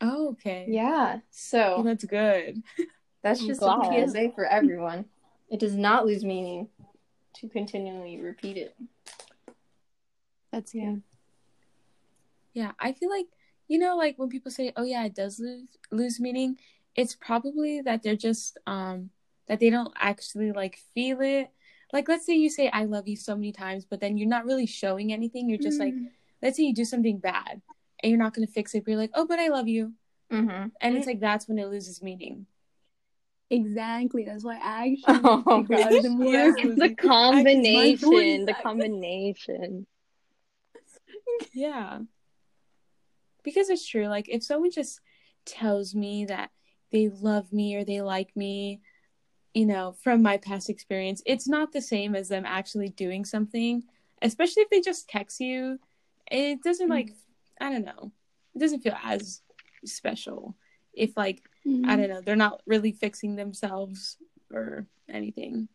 Oh, 0.00 0.30
okay. 0.30 0.66
Yeah. 0.68 1.14
Well, 1.14 1.22
So 1.30 1.82
that's 1.84 2.04
good. 2.04 2.62
that's 3.22 3.40
I'm 3.42 3.46
just 3.46 3.60
glad. 3.60 3.92
a 3.92 4.08
PSA 4.08 4.32
for 4.34 4.44
everyone. 4.44 5.06
It 5.50 5.60
does 5.60 5.74
not 5.74 6.06
lose 6.06 6.24
meaning 6.24 6.68
to 7.34 7.48
continually 7.48 8.20
repeat 8.20 8.56
it. 8.56 8.76
That's 10.52 10.74
yeah. 10.74 10.96
Yeah, 12.52 12.72
I 12.78 12.92
feel 12.92 13.10
like 13.10 13.26
you 13.68 13.78
know, 13.78 13.96
like 13.96 14.18
when 14.18 14.28
people 14.28 14.50
say, 14.50 14.72
"Oh 14.76 14.82
yeah, 14.82 15.04
it 15.04 15.14
does 15.14 15.38
lose 15.38 15.68
lose 15.92 16.18
meaning," 16.18 16.58
it's 16.96 17.14
probably 17.14 17.80
that 17.82 18.02
they're 18.02 18.16
just 18.16 18.58
um 18.66 19.10
that 19.50 19.58
they 19.58 19.68
don't 19.68 19.92
actually 19.98 20.52
like 20.52 20.78
feel 20.94 21.20
it. 21.20 21.50
Like, 21.92 22.08
let's 22.08 22.24
say 22.24 22.34
you 22.36 22.48
say 22.48 22.70
"I 22.70 22.84
love 22.84 23.08
you" 23.08 23.16
so 23.16 23.34
many 23.34 23.50
times, 23.50 23.84
but 23.84 23.98
then 23.98 24.16
you're 24.16 24.28
not 24.28 24.46
really 24.46 24.64
showing 24.64 25.12
anything. 25.12 25.48
You're 25.50 25.58
just 25.58 25.80
like, 25.80 25.94
let's 26.40 26.56
say 26.56 26.62
you 26.62 26.72
do 26.72 26.84
something 26.84 27.18
bad, 27.18 27.60
and 28.00 28.10
you're 28.10 28.18
not 28.18 28.32
gonna 28.32 28.46
fix 28.46 28.76
it. 28.76 28.84
But 28.84 28.92
you're 28.92 29.00
like, 29.00 29.10
"Oh, 29.12 29.26
but 29.26 29.40
I 29.40 29.48
love 29.48 29.66
you," 29.66 29.94
Mm-hmm. 30.30 30.68
and 30.80 30.96
it's 30.96 31.08
like 31.08 31.18
that's 31.18 31.48
when 31.48 31.58
it 31.58 31.66
loses 31.66 32.00
meaning. 32.00 32.46
Exactly. 33.50 34.24
That's 34.24 34.44
why 34.44 34.60
I 34.62 34.96
actually 35.08 35.20
Oh, 35.24 35.42
think 35.48 35.70
about 35.70 35.90
gosh. 35.90 36.02
them 36.02 36.12
more. 36.18 36.32
Yes. 36.32 36.54
It's 36.62 36.80
the 36.80 36.94
combination. 36.94 38.46
The 38.46 38.54
combination. 38.54 39.86
Yeah. 41.52 42.00
Because 43.42 43.68
it's 43.68 43.84
true. 43.86 44.06
Like, 44.06 44.28
if 44.28 44.44
someone 44.44 44.70
just 44.70 45.00
tells 45.44 45.94
me 45.94 46.26
that 46.26 46.50
they 46.92 47.08
love 47.08 47.52
me 47.52 47.74
or 47.74 47.84
they 47.84 48.02
like 48.02 48.36
me, 48.36 48.80
you 49.54 49.66
know, 49.66 49.92
from 50.02 50.22
my 50.22 50.36
past 50.36 50.70
experience, 50.70 51.22
it's 51.26 51.48
not 51.48 51.72
the 51.72 51.80
same 51.82 52.14
as 52.14 52.28
them 52.28 52.44
actually 52.46 52.88
doing 52.90 53.24
something, 53.24 53.82
especially 54.22 54.62
if 54.62 54.70
they 54.70 54.80
just 54.80 55.08
text 55.08 55.40
you. 55.40 55.78
It 56.30 56.62
doesn't, 56.62 56.88
like, 56.88 57.10
I 57.60 57.70
don't 57.70 57.84
know, 57.84 58.12
it 58.54 58.58
doesn't 58.58 58.80
feel 58.80 58.96
as 59.04 59.42
special 59.84 60.54
if, 60.92 61.16
like, 61.16 61.42
I 61.66 61.96
don't 61.96 62.08
know, 62.08 62.20
they're 62.20 62.36
not 62.36 62.62
really 62.66 62.92
fixing 62.92 63.36
themselves 63.36 64.16
or 64.52 64.86
anything. 65.08 65.68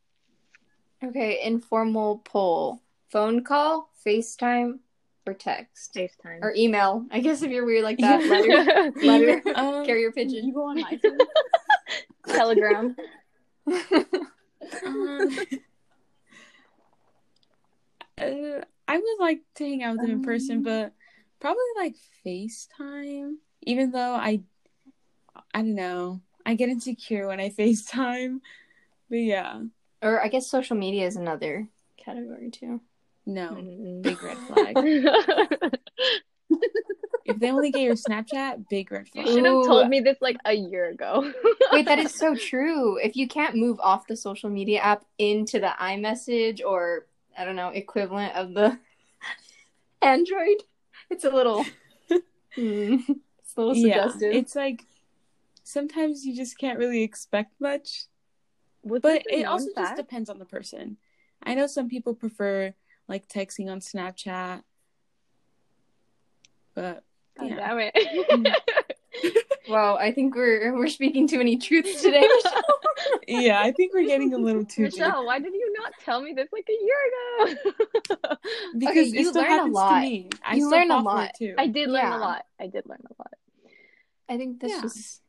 Okay, 1.04 1.42
informal 1.44 2.20
poll. 2.20 2.82
Phone 3.12 3.44
call, 3.44 3.90
FaceTime, 4.06 4.80
or 5.28 5.34
text. 5.34 5.94
FaceTime. 5.94 6.40
Or 6.42 6.54
email. 6.56 7.06
I 7.12 7.20
guess 7.20 7.42
if 7.44 7.52
you're 7.52 7.66
weird 7.66 7.84
like 7.84 7.98
that, 8.00 8.22
Yeah. 8.24 8.90
letter, 9.02 9.02
letter, 9.06 9.42
Um, 9.56 9.86
carrier 9.86 10.08
You 10.08 10.12
pigeon. 10.14 10.52
go 10.54 10.64
on 10.70 10.78
MySpace. 10.82 11.18
Telegram. 12.28 12.96
Um, 13.68 13.82
uh, 18.18 18.62
I 18.88 18.98
would 18.98 19.20
like 19.20 19.42
to 19.56 19.64
hang 19.66 19.84
out 19.84 19.94
with 19.94 20.02
them 20.02 20.12
in 20.12 20.22
person, 20.22 20.58
Um, 20.58 20.64
but 20.64 20.94
probably 21.40 21.64
like 21.78 21.96
FaceTime. 22.26 23.36
Even 23.64 23.92
though 23.92 24.14
I, 24.14 24.42
I 25.54 25.62
don't 25.62 25.76
know, 25.76 26.22
I 26.46 26.56
get 26.56 26.70
insecure 26.70 27.28
when 27.28 27.40
I 27.40 27.50
FaceTime. 27.58 28.40
But 29.10 29.18
yeah, 29.18 29.62
or 30.02 30.24
I 30.24 30.28
guess 30.30 30.48
social 30.48 30.78
media 30.78 31.06
is 31.08 31.16
another 31.16 31.68
category 31.98 32.50
too. 32.52 32.82
no, 33.26 33.50
Mm. 33.52 34.02
big 34.04 34.22
red 34.24 34.38
flag. 34.48 34.78
if 37.26 37.40
they 37.40 37.52
only 37.52 37.72
get 37.72 37.82
your 37.82 37.96
Snapchat, 37.96 38.70
big 38.70 38.92
red 38.92 39.08
You 39.14 39.28
should 39.28 39.46
have 39.46 39.66
told 39.66 39.90
me 39.90 40.00
this 40.00 40.18
like 40.22 40.38
a 40.46 40.54
year 40.54 40.90
ago. 40.90 41.34
Wait, 41.74 41.86
that 41.86 42.00
is 42.00 42.14
so 42.14 42.36
true. 42.40 42.98
If 42.98 43.16
you 43.16 43.28
can't 43.28 43.56
move 43.56 43.80
off 43.82 44.08
the 44.08 44.16
social 44.16 44.50
media 44.50 44.80
app 44.80 45.06
into 45.18 45.60
the 45.60 45.74
iMessage 45.80 46.62
or 46.66 47.08
I 47.38 47.44
don't 47.44 47.56
know, 47.56 47.70
equivalent 47.70 48.36
of 48.36 48.54
the 48.54 48.78
Android, 50.02 50.64
it's 51.10 51.24
a 51.24 51.30
little 51.30 51.66
Hmm, 52.56 52.98
it's 53.40 53.58
a 53.58 53.62
little 53.62 53.76
Yeah, 53.76 54.06
suggestive. 54.08 54.34
it's 54.34 54.56
like 54.56 54.84
sometimes 55.64 56.24
you 56.26 56.36
just 56.36 56.58
can't 56.58 56.80
really 56.80 57.04
expect 57.04 57.60
much. 57.60 58.06
Was 58.84 59.02
But 59.02 59.24
it 59.30 59.42
known 59.44 59.52
also 59.52 59.70
just 59.76 59.96
depends 59.96 60.30
on 60.30 60.40
the 60.40 60.46
person. 60.46 60.98
I 61.44 61.56
know 61.56 61.68
some 61.68 61.90
people 61.90 62.14
prefer 62.14 62.74
like 63.08 63.28
texting 63.28 63.70
on 63.70 63.80
Snapchat, 63.82 64.64
but 66.74 67.04
God 67.38 67.50
yeah. 67.50 67.56
damn 67.56 67.80
it. 67.80 67.94
Mm. 68.32 68.54
wow, 69.70 69.96
I 69.98 70.12
think 70.12 70.36
we're 70.36 70.74
we're 70.76 70.88
speaking 70.88 71.28
too 71.28 71.38
many 71.38 71.58
truths 71.58 72.02
today. 72.02 72.28
yeah, 73.28 73.62
I 73.62 73.72
think 73.72 73.94
we're 73.94 74.06
getting 74.06 74.34
a 74.34 74.38
little 74.38 74.64
too 74.66 74.86
deep 74.90 75.00
Michelle, 75.00 75.26
why 75.26 75.40
did 75.40 75.54
you 75.54 75.74
not 75.78 75.94
tell 76.04 76.22
me 76.22 76.34
this 76.34 76.48
like 76.52 76.68
a 76.70 76.84
year 76.84 76.96
ago? 77.10 78.36
because 78.78 78.92
Okay, 78.92 79.00
it 79.02 79.08
you 79.14 79.30
still 79.30 79.42
learn 79.44 79.60
a 79.60 79.66
lot. 79.66 79.90
to 79.96 80.02
me. 80.02 80.30
I 80.44 80.56
You 80.56 80.62
still 80.62 80.72
learn 80.72 80.92
a 80.92 81.02
lot. 81.02 81.32
too. 81.38 81.56
I 81.58 81.68
did 81.68 81.90
learn 81.90 82.04
Yeah. 82.04 82.18
a 82.18 82.20
lot. 82.20 82.46
I 82.60 82.68
did 82.68 82.84
learn 82.86 83.02
a 83.10 83.14
lot. 83.22 83.34
I 84.30 84.38
think 84.38 84.60
this 84.60 84.72
Yeah. 84.72 84.82
was 84.82 85.22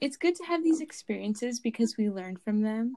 It's 0.00 0.16
good 0.16 0.34
to 0.36 0.44
have 0.44 0.62
these 0.64 0.80
experiences 0.80 1.60
because 1.60 1.96
we 1.96 2.10
learn 2.10 2.36
from 2.36 2.60
them. 2.62 2.96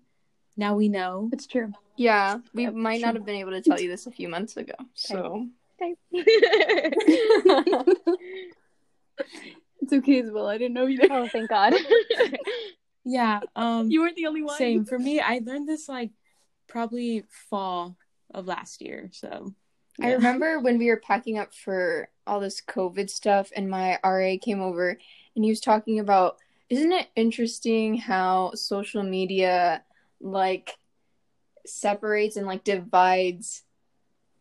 Now 0.57 0.75
we 0.75 0.89
know. 0.89 1.29
It's 1.33 1.45
true. 1.47 1.71
yeah. 1.97 2.39
We 2.53 2.63
Yep, 2.63 2.73
might 2.73 2.97
true. 2.97 3.05
not 3.07 3.15
have 3.15 3.25
been 3.25 3.35
able 3.35 3.51
to 3.51 3.61
tell 3.61 3.79
you 3.79 3.89
this 3.89 4.07
a 4.07 4.11
few 4.11 4.27
months 4.29 4.57
ago. 4.57 4.73
So 4.93 5.47
It's 9.81 9.93
okay 9.93 10.19
as 10.19 10.31
well. 10.31 10.47
I 10.47 10.57
didn't 10.57 10.73
know 10.73 10.87
either. 10.87 11.07
oh, 11.11 11.27
thank 11.27 11.49
God. 11.49 11.73
Yeah. 13.07 13.41
Um. 13.55 13.91
You 13.91 14.01
weren't 14.01 14.15
the 14.15 14.25
only 14.25 14.41
one. 14.41 14.57
Same 14.57 14.83
for 14.83 14.97
me. 14.97 15.19
I 15.19 15.39
learned 15.45 15.69
this 15.69 15.87
like 15.87 16.09
probably 16.67 17.23
fall 17.49 17.95
of 18.33 18.47
last 18.47 18.81
year. 18.81 19.11
So 19.13 19.53
I 20.01 20.13
remember 20.13 20.59
when 20.59 20.79
we 20.79 20.87
were 20.87 20.97
packing 20.97 21.37
up 21.37 21.53
for 21.53 22.09
all 22.25 22.39
this 22.39 22.61
COVID 22.61 23.11
stuff, 23.11 23.51
and 23.55 23.69
my 23.69 23.99
RA 24.03 24.37
came 24.41 24.59
over 24.59 24.97
and 25.35 25.45
he 25.45 25.51
was 25.51 25.61
talking 25.61 25.99
about, 25.99 26.37
isn't 26.67 26.91
it 26.91 27.07
interesting 27.15 27.95
how 27.95 28.53
social 28.55 29.03
media 29.03 29.83
like 30.19 30.75
separates 31.67 32.37
and 32.37 32.47
like 32.47 32.63
divides 32.63 33.61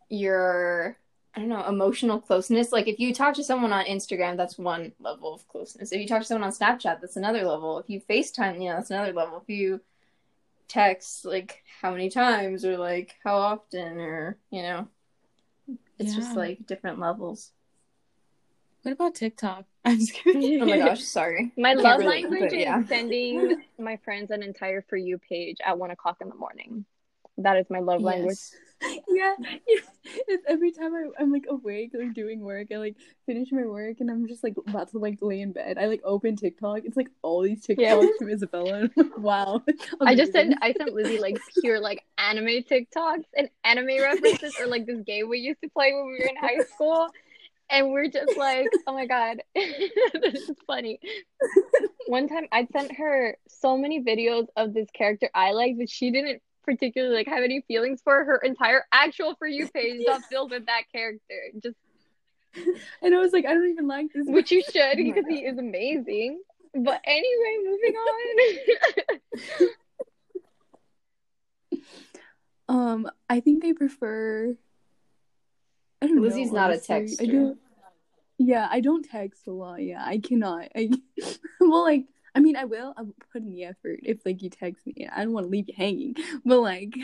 your, 0.09 0.97
I 1.37 1.41
don't 1.41 1.49
know, 1.49 1.67
emotional 1.67 2.21
closeness? 2.21 2.71
Like 2.71 2.87
if 2.87 3.01
you 3.01 3.13
talk 3.13 3.35
to 3.35 3.45
someone 3.45 3.73
on 3.73 3.85
Instagram, 3.87 4.37
that's 4.37 4.57
one 4.57 4.93
level 5.01 5.35
of 5.35 5.47
closeness. 5.49 5.91
If 5.91 6.01
you 6.01 6.07
talk 6.07 6.21
to 6.23 6.27
someone 6.27 6.45
on 6.47 6.53
Snapchat, 6.53 7.01
that's 7.01 7.17
another 7.17 7.45
level. 7.45 7.79
If 7.79 7.91
you 7.91 8.01
FaceTime, 8.01 8.63
you 8.63 8.69
know, 8.69 8.77
that's 8.77 8.91
another 8.91 9.13
level. 9.13 9.39
If 9.43 9.49
you 9.49 9.81
text, 10.69 11.25
like 11.25 11.63
how 11.81 11.91
many 11.91 12.09
times 12.09 12.65
or 12.65 12.77
like 12.77 13.17
how 13.25 13.37
often 13.37 13.99
or, 13.99 14.39
you 14.51 14.63
know. 14.63 14.89
It's 15.99 16.15
just 16.15 16.37
like 16.37 16.67
different 16.67 16.99
levels. 16.99 17.53
What 18.83 18.93
about 18.93 19.15
TikTok? 19.15 19.65
I'm 19.85 19.99
just 19.99 20.13
kidding. 20.13 20.63
Oh 20.63 20.67
my 20.67 20.79
gosh, 20.79 21.03
sorry. 21.03 21.53
My 21.57 21.71
Can't 21.71 21.83
love 21.83 21.99
relate, 22.01 22.31
language 22.31 22.51
but 22.51 22.59
yeah. 22.59 22.81
is 22.81 22.89
sending 22.89 23.63
my 23.79 23.97
friends 24.05 24.31
an 24.31 24.43
entire 24.43 24.83
For 24.83 24.97
You 24.97 25.19
page 25.19 25.59
at 25.65 25.79
one 25.79 25.91
o'clock 25.91 26.19
in 26.21 26.29
the 26.29 26.35
morning. 26.35 26.85
That 27.39 27.57
is 27.57 27.67
my 27.71 27.81
love 27.81 28.03
language. 28.03 28.39
Yeah, 29.09 29.35
it's 29.67 30.45
every 30.47 30.73
time 30.73 30.95
I, 30.95 31.23
I'm 31.23 31.33
like 31.33 31.47
awake, 31.49 31.93
like 31.95 32.13
doing 32.15 32.41
work, 32.41 32.69
I 32.73 32.77
like 32.77 32.97
finish 33.27 33.51
my 33.53 33.65
work, 33.67 33.99
and 34.01 34.11
I'm 34.11 34.27
just 34.27 34.43
like 34.45 34.55
about 34.67 34.91
to 34.91 34.99
like 34.99 35.19
lay 35.23 35.41
in 35.41 35.53
bed. 35.53 35.79
I 35.79 35.87
like 35.87 36.03
open 36.05 36.37
TikTok. 36.37 36.81
It's 36.85 36.97
like 36.97 37.09
all 37.23 37.43
these 37.43 37.67
TikToks 37.67 37.79
Yeah. 37.79 38.07
from 38.19 38.29
Isabella. 38.31 38.91
like, 38.97 39.19
wow. 39.19 39.63
I 40.05 40.15
just 40.15 40.33
sent 40.33 40.55
I 40.63 40.73
sent 40.75 40.93
Lizzie 40.95 41.19
like 41.19 41.39
pure 41.61 41.81
like 41.81 42.05
anime 42.19 42.63
TikToks 42.65 43.25
and 43.37 43.49
anime 43.65 44.01
references 44.01 44.55
or 44.59 44.67
like 44.67 44.87
this 44.87 45.01
game 45.03 45.29
we 45.29 45.39
used 45.39 45.61
to 45.63 45.69
play 45.71 45.93
when 45.93 46.07
we 46.07 46.13
were 46.13 46.27
in 46.27 46.37
high 46.37 46.61
school. 46.75 47.09
And 47.71 47.91
we're 47.93 48.09
just 48.09 48.37
like, 48.37 48.77
oh 48.87 48.93
my 48.93 49.07
god, 49.07 49.39
this 49.55 50.49
is 50.49 50.57
funny. 50.67 51.01
One 52.07 52.29
time 52.29 52.47
I 52.53 52.67
sent 52.73 52.93
her 52.97 53.37
so 53.49 53.77
many 53.79 54.03
videos 54.03 54.47
of 54.57 54.75
this 54.75 54.89
character 54.93 55.31
I 55.35 55.53
liked, 55.53 55.79
but 55.79 55.89
she 55.89 56.11
didn't 56.11 56.43
particularly 56.65 57.15
like 57.15 57.29
have 57.29 57.43
any 57.43 57.63
feelings 57.69 58.01
for 58.03 58.25
her 58.25 58.37
entire 58.39 58.85
actual 58.93 59.35
for 59.37 59.47
you 59.47 59.69
page 59.69 60.05
got 60.07 60.23
filled 60.31 60.51
with 60.51 60.67
that 60.67 60.83
character. 60.93 61.51
Just 61.63 61.77
and 63.03 63.15
I 63.15 63.19
was 63.19 63.33
like, 63.33 63.45
I 63.45 63.55
don't 63.55 63.69
even 63.71 63.89
like 63.89 64.13
this. 64.15 64.27
which 64.27 64.51
you 64.51 64.63
should 64.63 64.77
Oh 64.77 64.97
my 64.97 65.03
because 65.03 65.25
he 65.29 65.45
is 65.45 65.59
amazing. 65.59 66.41
But 66.73 67.01
anyway, 67.05 67.59
moving 67.65 67.95
on. 67.95 69.69
Um, 72.69 73.11
I 73.29 73.41
think 73.41 73.63
they 73.63 73.73
prefer. 73.73 74.57
I 76.01 76.07
don't 76.07 76.23
Lizzie's 76.23 76.51
know, 76.51 76.61
not 76.61 76.71
a 76.71 76.81
honestly. 76.89 77.29
I 77.29 77.33
don't. 77.33 77.59
Yeah, 78.39 78.69
I 78.71 78.81
don't 78.81 79.05
text 79.05 79.47
a 79.47 79.53
lot. 79.53 79.83
Yeah, 79.83 80.03
I 80.05 80.19
cannot. 80.19 80.69
I 80.75 80.91
well, 81.61 81.83
like, 81.83 82.07
I 82.35 82.41
mean, 82.41 82.57
I 82.57 82.65
will. 82.65 82.93
I'll 82.97 83.15
put 83.33 83.43
in 83.43 83.51
the 83.53 83.65
effort 83.65 84.01
if 84.03 84.25
like 84.27 84.43
you 84.43 84.51
text 84.51 84.87
me. 84.87 85.09
I 85.11 85.25
don't 85.25 85.33
want 85.33 85.47
to 85.47 85.51
leave 85.51 85.69
you 85.69 85.75
hanging, 85.77 86.17
but 86.45 86.61
like, 86.61 86.95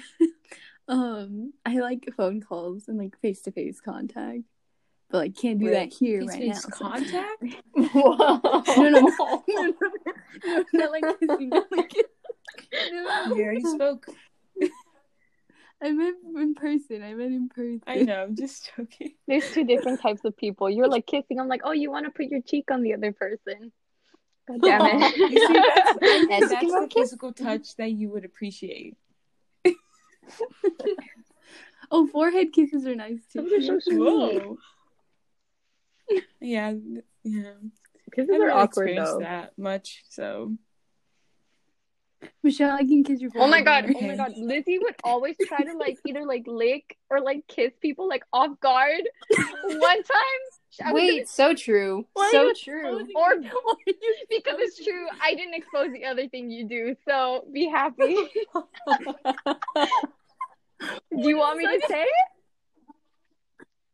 um, 0.89 1.53
I 1.65 1.79
like 1.79 2.09
phone 2.17 2.41
calls 2.41 2.89
and 2.89 2.99
like 2.99 3.19
face 3.21 3.43
to 3.43 3.53
face 3.53 3.81
contact, 3.81 4.43
but 5.09 5.19
like 5.19 5.37
can't 5.37 5.61
do 5.61 5.71
that 5.71 5.93
here 5.93 6.25
right 6.25 6.41
now. 6.41 6.55
Face-to-face 6.55 6.63
so- 6.79 6.89
contact? 6.89 7.45
Whoa. 7.75 8.17
No, 8.77 8.89
no, 8.89 9.01
no, 9.01 9.45
no, 9.49 9.75
no, 10.45 10.65
not 10.73 10.91
like 10.91 11.05
kissing. 11.21 11.51
Like, 11.71 11.95
no, 12.93 13.35
You 13.37 13.45
already 13.45 13.65
spoke. 13.65 14.07
I 15.83 15.93
meant 15.93 16.17
in 16.37 16.55
person. 16.55 17.03
I 17.03 17.15
meant 17.15 17.33
in 17.33 17.49
person. 17.49 17.83
I 17.87 17.97
know. 18.03 18.25
I'm 18.25 18.37
just 18.37 18.71
joking. 18.77 19.15
There's 19.27 19.51
two 19.51 19.65
different 19.65 20.03
types 20.03 20.21
of 20.25 20.37
people. 20.37 20.69
You're 20.69 20.89
like 20.89 21.07
kissing. 21.07 21.41
I'm 21.41 21.49
like, 21.49 21.63
oh, 21.65 21.73
you 21.73 21.91
want 21.91 22.05
to 22.05 22.11
put 22.11 22.27
your 22.27 22.43
cheek 22.43 22.71
on 22.71 22.83
the 22.83 22.93
other 22.93 23.13
person. 23.13 23.73
God 24.59 24.63
damn 24.63 25.03
it. 25.03 25.17
You 25.17 25.47
see, 25.47 25.55
that's, 25.55 25.99
I 26.03 26.49
that's 26.49 26.73
the 26.73 26.89
physical 26.95 27.33
touch 27.33 27.77
that 27.77 27.93
you 27.93 28.11
would 28.11 28.25
appreciate. 28.25 28.97
Oh, 31.93 32.07
forehead 32.07 32.53
kisses 32.53 32.87
are 32.87 32.95
nice 32.95 33.19
too. 33.33 33.43
Those 33.43 33.69
are 33.69 33.81
so 33.81 33.83
sweet. 33.91 34.43
Yeah, 36.41 36.75
yeah. 37.25 37.43
Kisses 38.15 38.31
I 38.31 38.31
haven't 38.35 38.35
are 38.35 38.39
really 38.39 38.51
awkward 38.53 38.89
experienced 38.91 39.13
though. 39.15 39.19
that 39.21 39.59
much, 39.59 40.05
so 40.09 40.53
Michelle, 42.43 42.77
I 42.77 42.85
can 42.85 43.03
kiss 43.05 43.21
your 43.21 43.31
Oh 43.37 43.47
my 43.49 43.63
forehead 43.63 43.87
god, 43.89 43.95
oh 43.97 44.07
my 44.07 44.17
god. 44.17 44.33
Lizzie 44.37 44.79
would 44.79 44.95
always 45.05 45.37
try 45.47 45.65
to 45.65 45.77
like 45.77 45.99
either 46.07 46.25
like 46.25 46.45
lick 46.47 46.97
or 47.09 47.21
like 47.21 47.47
kiss 47.49 47.73
people 47.81 48.09
like 48.09 48.23
off 48.33 48.59
guard. 48.61 49.03
One 49.65 50.03
time 50.03 50.41
I 50.85 50.93
Wait, 50.93 51.29
so 51.29 51.55
true. 51.55 52.07
Why 52.13 52.29
so 52.33 52.53
true. 52.57 52.87
Or- 52.87 53.03
me? 53.05 53.11
Why 53.13 53.23
are 53.33 53.37
you 53.37 53.51
because 54.31 54.57
it's 54.59 54.83
true. 54.85 55.07
I 55.23 55.35
didn't 55.35 55.55
expose 55.55 55.93
the 55.93 56.05
other 56.05 56.29
thing 56.29 56.51
you 56.51 56.67
do, 56.69 56.95
so 57.09 57.45
be 57.53 57.67
happy. 57.67 58.17
do 58.55 58.65
you 61.29 61.39
want 61.39 61.59
me 61.59 61.67
to 61.67 61.81
say 61.89 62.03
it? 62.03 62.09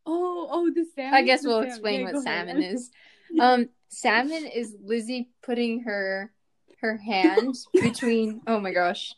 Oh, 0.05 0.47
oh, 0.49 0.69
the 0.73 0.85
salmon. 0.95 1.13
I 1.13 1.21
guess 1.23 1.43
we'll 1.43 1.59
explain 1.61 1.99
Yeah, 2.01 2.05
what 2.05 2.13
go 2.13 2.21
ahead. 2.21 2.47
salmon 2.47 2.63
is. 2.63 2.89
Um, 3.41 3.67
salmon 3.89 4.45
is 4.45 4.73
Lizzie 4.81 5.27
putting 5.43 5.81
her 5.81 6.31
her 6.79 6.95
hand 6.95 7.55
between. 7.73 8.39
Oh 8.47 8.57
my 8.61 8.71
gosh, 8.71 9.13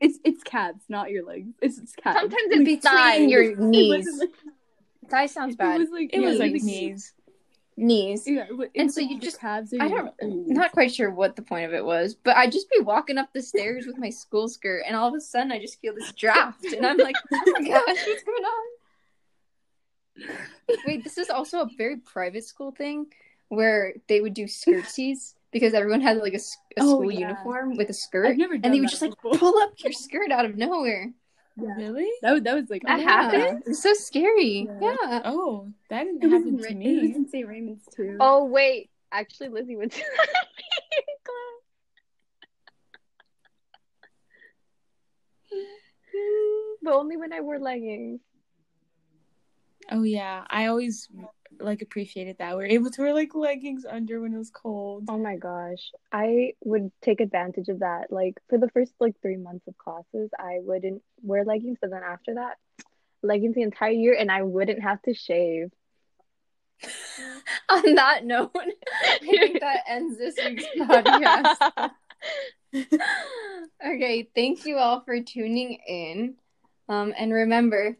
It's 0.00 0.20
it's 0.24 0.44
calves, 0.44 0.84
not 0.88 1.10
your 1.10 1.26
legs. 1.26 1.48
It's, 1.60 1.76
it's 1.78 1.92
calves. 1.96 2.20
Sometimes 2.20 2.48
between 2.50 2.68
it's 2.68 2.84
thighs. 2.86 3.28
your 3.28 3.56
knees. 3.56 4.08
Thigh 5.08 5.26
sounds 5.26 5.54
It 5.54 5.58
bad. 5.58 5.78
was 5.80 5.90
like 5.90 6.10
It 6.12 6.20
was 6.20 6.38
like 6.38 6.52
Knees. 6.52 6.64
knees. 6.64 7.12
Knees. 7.76 8.22
Yeah, 8.28 8.44
it 8.48 8.60
it 8.60 8.70
And 8.76 8.92
so 8.92 9.00
you 9.00 9.18
just- 9.18 9.38
have. 9.38 9.68
I 9.80 9.88
don't. 9.88 10.12
Ooh. 10.22 10.44
Not 10.46 10.70
quite 10.72 10.92
sure 10.94 11.10
what 11.10 11.34
the 11.34 11.42
point 11.42 11.64
of 11.66 11.74
it 11.74 11.84
was, 11.84 12.14
but 12.14 12.36
I'd 12.36 12.52
just 12.52 12.70
be 12.70 12.80
walking 12.80 13.18
up 13.18 13.32
the 13.32 13.42
stairs 13.42 13.84
with 13.86 13.98
my 13.98 14.10
school 14.10 14.46
skirt, 14.48 14.84
and 14.86 14.94
all 14.96 15.08
of 15.08 15.14
a 15.14 15.20
sudden 15.20 15.50
I 15.50 15.58
just 15.58 15.80
feel 15.80 15.92
this 15.94 16.12
draft, 16.12 16.64
and 16.64 16.86
I'm 16.86 16.98
like, 16.98 17.16
oh 17.32 17.42
my 17.58 17.68
gosh, 17.68 17.84
what's 18.06 18.22
going 18.22 18.44
on? 18.44 18.64
Wait, 20.86 21.02
this 21.02 21.18
is 21.18 21.30
also 21.30 21.62
a 21.62 21.68
very 21.76 21.96
private 21.96 22.44
school 22.44 22.70
thing 22.70 23.06
where 23.48 23.94
they 24.08 24.20
would 24.20 24.34
do 24.34 24.44
skirtsies 24.44 25.34
because 25.50 25.74
everyone 25.74 26.00
had 26.00 26.18
like 26.18 26.34
a, 26.34 26.40
Oh, 26.78 26.98
school 27.00 27.10
yeah. 27.12 27.28
uniform 27.30 27.76
with 27.76 27.90
a 27.90 27.92
skirt, 27.92 28.26
I've 28.26 28.36
never 28.36 28.54
done 28.54 28.64
and 28.66 28.74
they 28.74 28.80
would 28.80 28.88
just 28.90 29.02
like 29.02 29.14
pull 29.20 29.58
up 29.62 29.72
your 29.78 29.92
skirt 29.92 30.30
out 30.30 30.44
of 30.44 30.56
nowhere. 30.56 31.12
Yeah. 31.56 31.74
Really? 31.76 32.10
That 32.22 32.32
was, 32.32 32.42
that 32.42 32.54
was 32.54 32.68
like 32.70 32.82
That 32.82 32.98
oh, 32.98 33.02
yeah. 33.02 33.08
happened? 33.08 33.62
It's 33.66 33.82
so 33.82 33.92
scary. 33.94 34.68
Yeah. 34.80 34.96
Yeah. 35.04 35.22
Oh, 35.24 35.68
that 35.88 36.04
didn't 36.04 36.24
It 36.24 36.30
happen 36.30 36.56
to 36.58 36.62
Ra- 36.62 36.68
it 36.68 36.74
was 36.74 36.76
me. 36.76 37.14
in 37.14 37.28
St. 37.28 37.46
Raymond's 37.46 37.86
too. 37.94 38.16
Oh 38.20 38.44
wait, 38.44 38.90
actually, 39.12 39.50
Lizzie 39.50 39.76
went 39.76 39.92
to 39.92 39.98
that 40.16 40.46
but 46.82 46.94
only 46.94 47.16
when 47.16 47.32
I 47.32 47.40
wore 47.40 47.58
leggings. 47.58 48.20
Oh 49.90 50.02
yeah, 50.02 50.44
I 50.48 50.66
always 50.66 51.08
like 51.60 51.82
appreciated 51.82 52.38
that. 52.38 52.56
We 52.56 52.64
are 52.64 52.66
able 52.66 52.90
to 52.90 53.02
wear 53.02 53.14
like 53.14 53.34
leggings 53.34 53.84
under 53.84 54.20
when 54.20 54.34
it 54.34 54.38
was 54.38 54.50
cold. 54.50 55.04
Oh 55.08 55.18
my 55.18 55.36
gosh. 55.36 55.92
I 56.12 56.52
would 56.64 56.90
take 57.02 57.20
advantage 57.20 57.68
of 57.68 57.80
that. 57.80 58.10
Like 58.10 58.34
for 58.48 58.58
the 58.58 58.68
first 58.70 58.92
like 59.00 59.14
three 59.20 59.36
months 59.36 59.66
of 59.66 59.76
classes, 59.78 60.30
I 60.38 60.58
wouldn't 60.60 61.02
wear 61.22 61.44
leggings, 61.44 61.78
but 61.80 61.90
then 61.90 62.02
after 62.02 62.34
that, 62.34 62.56
leggings 63.22 63.54
the 63.54 63.62
entire 63.62 63.90
year 63.90 64.16
and 64.18 64.30
I 64.30 64.42
wouldn't 64.42 64.82
have 64.82 65.00
to 65.02 65.14
shave. 65.14 65.70
On 67.68 67.94
that 67.94 68.24
note, 68.24 68.52
I 68.54 69.18
think 69.18 69.60
that 69.60 69.84
ends 69.88 70.18
this 70.18 70.36
week's 70.44 70.64
podcast. 70.78 71.90
okay, 73.86 74.28
thank 74.34 74.66
you 74.66 74.76
all 74.76 75.00
for 75.00 75.20
tuning 75.20 75.78
in. 75.86 76.34
Um, 76.88 77.14
and 77.16 77.32
remember, 77.32 77.96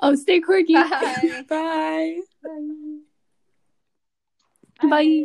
Oh, 0.00 0.14
stay 0.14 0.40
quirky. 0.40 0.74
bye. 1.48 1.48
Bye. 1.48 2.18
Bye. 4.82 5.24